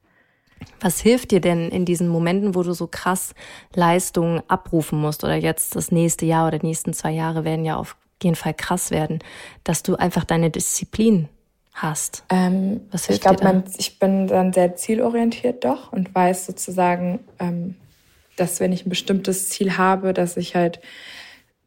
[0.81, 3.35] Was hilft dir denn in diesen Momenten, wo du so krass
[3.75, 7.77] Leistungen abrufen musst oder jetzt das nächste Jahr oder die nächsten zwei Jahre werden ja
[7.77, 9.21] auf jeden Fall krass werden,
[9.64, 11.29] dass du einfach deine Disziplin
[11.75, 12.25] hast?
[12.31, 17.77] Ähm, Was hilft ich glaube, ich bin dann sehr zielorientiert doch und weiß sozusagen, ähm,
[18.37, 20.81] dass wenn ich ein bestimmtes Ziel habe, dass ich halt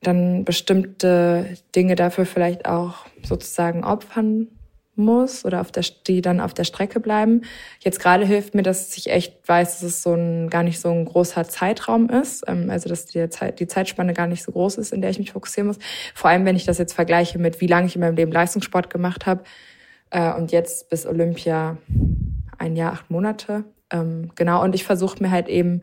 [0.01, 4.47] dann bestimmte Dinge dafür vielleicht auch sozusagen opfern
[4.95, 7.41] muss oder auf der, die dann auf der Strecke bleiben.
[7.79, 10.89] Jetzt gerade hilft mir, dass ich echt weiß, dass es so ein, gar nicht so
[10.89, 14.77] ein großer Zeitraum ist, ähm, also dass die, Zeit, die Zeitspanne gar nicht so groß
[14.77, 15.79] ist, in der ich mich fokussieren muss.
[16.13, 18.89] Vor allem, wenn ich das jetzt vergleiche mit, wie lange ich in meinem Leben Leistungssport
[18.89, 19.43] gemacht habe
[20.09, 21.77] äh, und jetzt bis Olympia
[22.57, 23.63] ein Jahr, acht Monate.
[23.91, 25.81] Ähm, genau, und ich versuche mir halt eben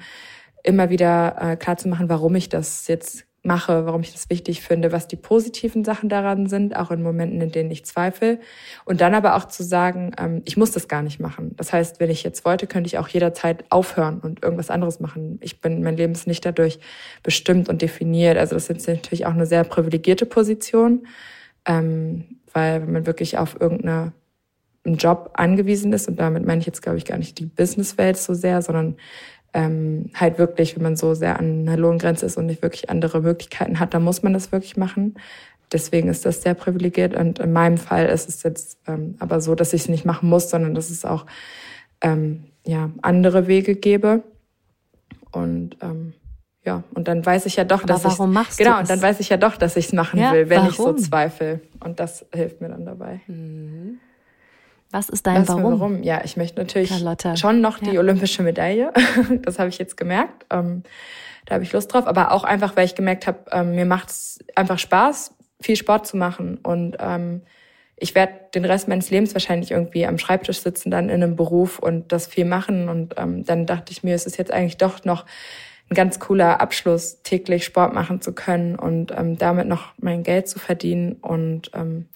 [0.63, 4.61] immer wieder äh, klar zu machen, warum ich das jetzt mache, warum ich das wichtig
[4.61, 8.39] finde, was die positiven Sachen daran sind, auch in Momenten, in denen ich zweifle.
[8.85, 11.57] Und dann aber auch zu sagen, ähm, ich muss das gar nicht machen.
[11.57, 15.39] Das heißt, wenn ich jetzt wollte, könnte ich auch jederzeit aufhören und irgendwas anderes machen.
[15.43, 16.79] Ich bin, mein Leben ist nicht dadurch
[17.25, 18.39] bestimmt und definiert.
[18.39, 21.09] Also das ist natürlich auch eine sehr privilegierte Position,
[21.67, 24.13] ähm, weil wenn man wirklich auf irgendeine
[24.85, 28.17] einen Job angewiesen ist, und damit meine ich jetzt, glaube ich, gar nicht die Businesswelt
[28.17, 28.97] so sehr, sondern
[29.55, 33.21] ähm, halt wirklich, wenn man so sehr an einer Lohngrenze ist und nicht wirklich andere
[33.21, 35.15] Möglichkeiten hat, dann muss man das wirklich machen.
[35.73, 37.15] Deswegen ist das sehr privilegiert.
[37.15, 40.29] Und in meinem Fall ist es jetzt ähm, aber so, dass ich es nicht machen
[40.29, 41.27] muss, sondern dass es auch
[42.01, 44.23] ähm, ja, andere Wege gebe.
[45.33, 46.15] Und ähm,
[46.65, 48.91] ja, und dann weiß ich ja doch, aber dass ich warum machst genau, du und
[48.91, 50.71] dann weiß ich ja doch, dass ich es machen ja, will, wenn warum?
[50.71, 51.61] ich so zweifle.
[51.81, 53.21] Und das hilft mir dann dabei.
[53.27, 54.01] Mhm.
[54.91, 55.81] Was ist dein Was Warum?
[55.81, 56.03] Warum?
[56.03, 57.37] Ja, ich möchte natürlich Carlotta.
[57.37, 58.01] schon noch die ja.
[58.01, 58.93] olympische Medaille.
[59.43, 60.47] das habe ich jetzt gemerkt.
[60.51, 60.83] Ähm,
[61.45, 62.07] da habe ich Lust drauf.
[62.07, 66.07] Aber auch einfach, weil ich gemerkt habe, ähm, mir macht es einfach Spaß, viel Sport
[66.07, 66.59] zu machen.
[66.63, 67.43] Und ähm,
[67.97, 71.79] ich werde den Rest meines Lebens wahrscheinlich irgendwie am Schreibtisch sitzen, dann in einem Beruf
[71.79, 72.89] und das viel machen.
[72.89, 75.27] Und ähm, dann dachte ich mir, es ist jetzt eigentlich doch noch
[75.91, 80.49] ein ganz cooler Abschluss, täglich Sport machen zu können und ähm, damit noch mein Geld
[80.49, 81.15] zu verdienen.
[81.15, 82.07] Und ähm,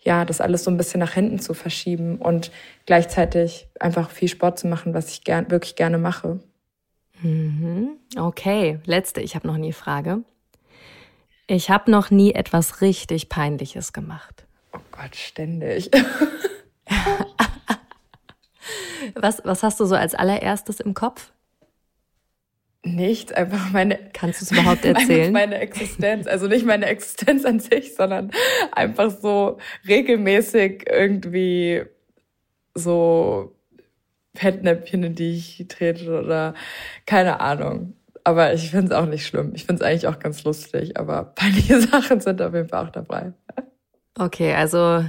[0.00, 2.50] ja, das alles so ein bisschen nach hinten zu verschieben und
[2.86, 6.40] gleichzeitig einfach viel Sport zu machen, was ich gern, wirklich gerne mache.
[7.22, 7.96] Mhm.
[8.16, 10.22] Okay, letzte, ich habe noch nie Frage.
[11.46, 14.44] Ich habe noch nie etwas richtig Peinliches gemacht.
[14.72, 15.90] Oh Gott, ständig.
[19.14, 21.30] was, was hast du so als allererstes im Kopf?
[22.84, 23.98] Nichts, einfach meine.
[24.12, 25.32] Kannst du es überhaupt erzählen?
[25.32, 28.30] Meine Existenz, also nicht meine Existenz an sich, sondern
[28.72, 31.82] einfach so regelmäßig irgendwie
[32.74, 33.56] so
[34.36, 36.54] Fettnäpfchen, in die ich trete oder
[37.06, 37.94] keine Ahnung.
[38.22, 39.52] Aber ich finde es auch nicht schlimm.
[39.54, 42.90] Ich finde es eigentlich auch ganz lustig, aber peinliche Sachen sind auf jeden Fall auch
[42.90, 43.32] dabei.
[44.18, 45.04] Okay, also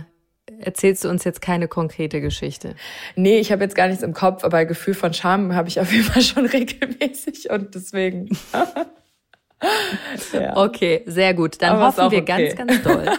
[0.62, 2.76] erzählst du uns jetzt keine konkrete Geschichte?
[3.16, 5.92] Nee, ich habe jetzt gar nichts im Kopf, aber Gefühl von Scham habe ich auf
[5.92, 8.30] jeden Fall schon regelmäßig und deswegen.
[10.34, 10.58] ja.
[10.58, 11.62] Okay, sehr gut.
[11.62, 12.54] Dann aber hoffen wir okay.
[12.56, 13.06] ganz, ganz doll.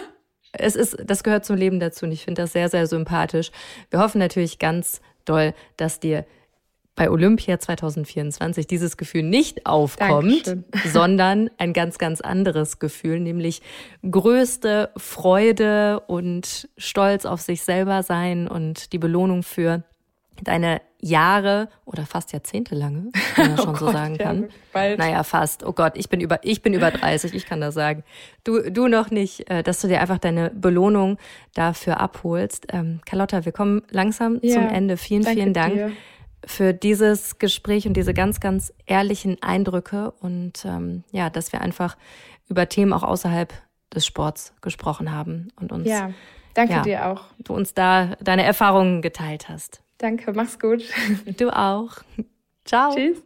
[0.53, 3.51] Es ist, das gehört zum Leben dazu und ich finde das sehr, sehr sympathisch.
[3.89, 6.25] Wir hoffen natürlich ganz doll, dass dir
[6.95, 10.65] bei Olympia 2024 dieses Gefühl nicht aufkommt, Dankeschön.
[10.91, 13.61] sondern ein ganz, ganz anderes Gefühl, nämlich
[14.09, 19.83] größte Freude und Stolz auf sich selber sein und die Belohnung für
[20.43, 24.49] deine Jahre oder fast Jahrzehnte lange, wenn man oh schon Gott, so sagen kann.
[24.73, 25.63] Ja, naja, fast.
[25.63, 28.03] Oh Gott, ich bin über, ich bin über 30, ich kann das sagen.
[28.43, 31.17] Du, du noch nicht, äh, dass du dir einfach deine Belohnung
[31.53, 32.67] dafür abholst.
[32.71, 34.97] Ähm, Carlotta, wir kommen langsam ja, zum Ende.
[34.97, 35.73] Vielen, vielen Dank.
[35.73, 35.91] Dir
[36.45, 41.97] für dieses Gespräch und diese ganz, ganz ehrlichen Eindrücke und ähm, ja, dass wir einfach
[42.47, 43.53] über Themen auch außerhalb
[43.93, 45.87] des Sports gesprochen haben und uns.
[45.87, 46.11] Ja,
[46.53, 47.25] danke ja, dir auch.
[47.39, 49.81] Du uns da deine Erfahrungen geteilt hast.
[49.97, 50.83] Danke, mach's gut.
[51.37, 51.97] Du auch.
[52.65, 52.95] Ciao.
[52.95, 53.23] Tschüss.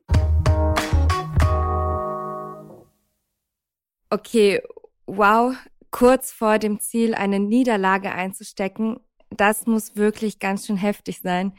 [4.10, 4.62] Okay,
[5.06, 5.56] wow,
[5.92, 9.00] kurz vor dem Ziel eine Niederlage einzustecken,
[9.30, 11.54] das muss wirklich ganz schön heftig sein.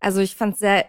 [0.00, 0.86] Also ich fand sehr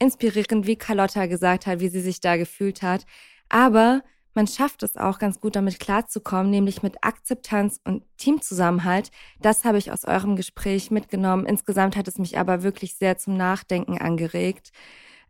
[0.00, 3.06] inspirierend, wie Carlotta gesagt hat, wie sie sich da gefühlt hat.
[3.48, 4.02] Aber
[4.34, 9.10] man schafft es auch ganz gut damit klarzukommen, nämlich mit Akzeptanz und Teamzusammenhalt.
[9.40, 11.46] Das habe ich aus eurem Gespräch mitgenommen.
[11.46, 14.70] Insgesamt hat es mich aber wirklich sehr zum Nachdenken angeregt.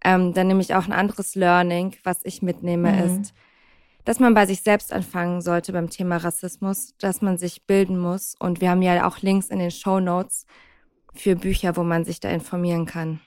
[0.05, 3.23] Ähm, dann nämlich auch ein anderes Learning, was ich mitnehme, mhm.
[3.23, 3.35] ist,
[4.05, 8.35] dass man bei sich selbst anfangen sollte beim Thema Rassismus, dass man sich bilden muss.
[8.39, 10.47] Und wir haben ja auch Links in den Show Notes
[11.15, 13.21] für Bücher, wo man sich da informieren kann.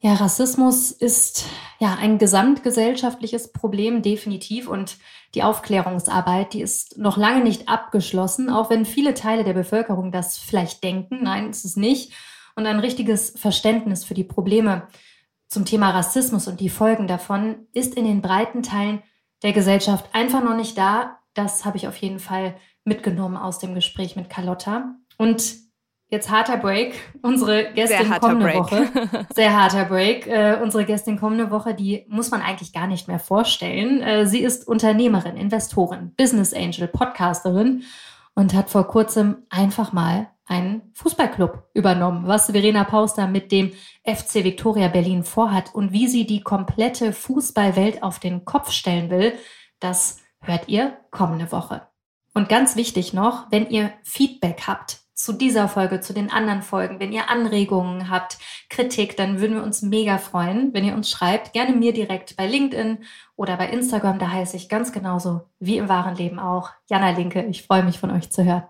[0.00, 1.46] Ja, Rassismus ist
[1.80, 4.68] ja ein gesamtgesellschaftliches Problem, definitiv.
[4.68, 4.96] Und
[5.34, 10.38] die Aufklärungsarbeit, die ist noch lange nicht abgeschlossen, auch wenn viele Teile der Bevölkerung das
[10.38, 11.24] vielleicht denken.
[11.24, 12.12] Nein, ist es nicht.
[12.54, 14.86] Und ein richtiges Verständnis für die Probleme
[15.48, 19.02] zum Thema Rassismus und die Folgen davon ist in den breiten Teilen
[19.42, 21.18] der Gesellschaft einfach noch nicht da.
[21.34, 24.94] Das habe ich auf jeden Fall mitgenommen aus dem Gespräch mit Carlotta.
[25.16, 25.67] Und
[26.10, 26.94] Jetzt harter Break.
[27.20, 28.56] Unsere Gästin kommende Break.
[28.56, 29.26] Woche.
[29.34, 30.26] Sehr harter Break.
[30.26, 34.00] Äh, unsere Gästin kommende Woche, die muss man eigentlich gar nicht mehr vorstellen.
[34.00, 37.82] Äh, sie ist Unternehmerin, Investorin, Business Angel, Podcasterin
[38.34, 42.26] und hat vor kurzem einfach mal einen Fußballclub übernommen.
[42.26, 48.02] Was Verena Pauster mit dem FC Victoria Berlin vorhat und wie sie die komplette Fußballwelt
[48.02, 49.34] auf den Kopf stellen will,
[49.78, 51.82] das hört ihr kommende Woche.
[52.32, 57.00] Und ganz wichtig noch, wenn ihr Feedback habt, zu dieser Folge, zu den anderen Folgen.
[57.00, 58.38] Wenn ihr Anregungen habt,
[58.70, 61.52] Kritik, dann würden wir uns mega freuen, wenn ihr uns schreibt.
[61.52, 62.98] Gerne mir direkt bei LinkedIn
[63.34, 64.20] oder bei Instagram.
[64.20, 66.70] Da heiße ich ganz genauso wie im wahren Leben auch.
[66.88, 68.62] Jana Linke, ich freue mich von euch zu hören.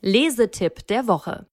[0.00, 1.46] Lesetipp der Woche.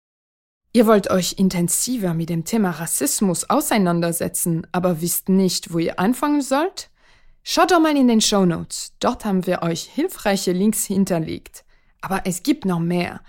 [0.71, 6.41] Ihr wollt euch intensiver mit dem Thema Rassismus auseinandersetzen, aber wisst nicht, wo ihr anfangen
[6.41, 6.91] sollt?
[7.41, 8.93] Schaut doch mal in den Show Notes.
[8.99, 11.63] Dort haben wir euch hilfreiche Links hinterlegt.
[12.01, 13.21] Aber es gibt noch mehr.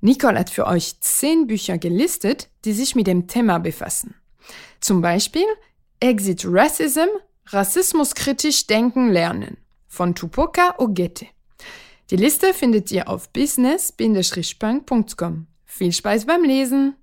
[0.00, 4.14] Nicole hat für euch zehn Bücher gelistet, die sich mit dem Thema befassen.
[4.80, 5.46] Zum Beispiel
[6.00, 7.08] Exit Racism,
[7.46, 9.56] Rassismuskritisch Denken lernen
[9.88, 11.26] von Tupoka Ogete.
[12.10, 15.46] Die Liste findet ihr auf business-punk.com.
[15.64, 16.96] Viel Spaß beim Lesen!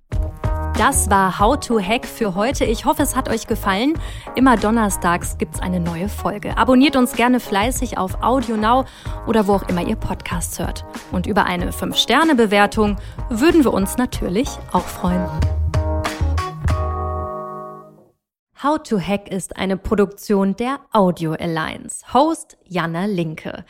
[0.78, 2.64] Das war How to Hack für heute.
[2.64, 3.92] Ich hoffe, es hat euch gefallen.
[4.34, 6.56] Immer donnerstags gibt es eine neue Folge.
[6.56, 8.86] Abonniert uns gerne fleißig auf Audio Now
[9.26, 10.84] oder wo auch immer ihr Podcasts hört.
[11.12, 12.96] Und über eine 5-Sterne-Bewertung
[13.28, 15.28] würden wir uns natürlich auch freuen.
[18.62, 22.14] How to Hack ist eine Produktion der Audio Alliance.
[22.14, 23.64] Host Janna Linke.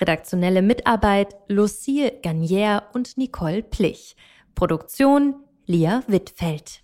[0.00, 4.16] Redaktionelle Mitarbeit Lucille Garnier und Nicole Plich.
[4.54, 5.36] Produktion
[5.72, 6.81] Lia Wittfeld.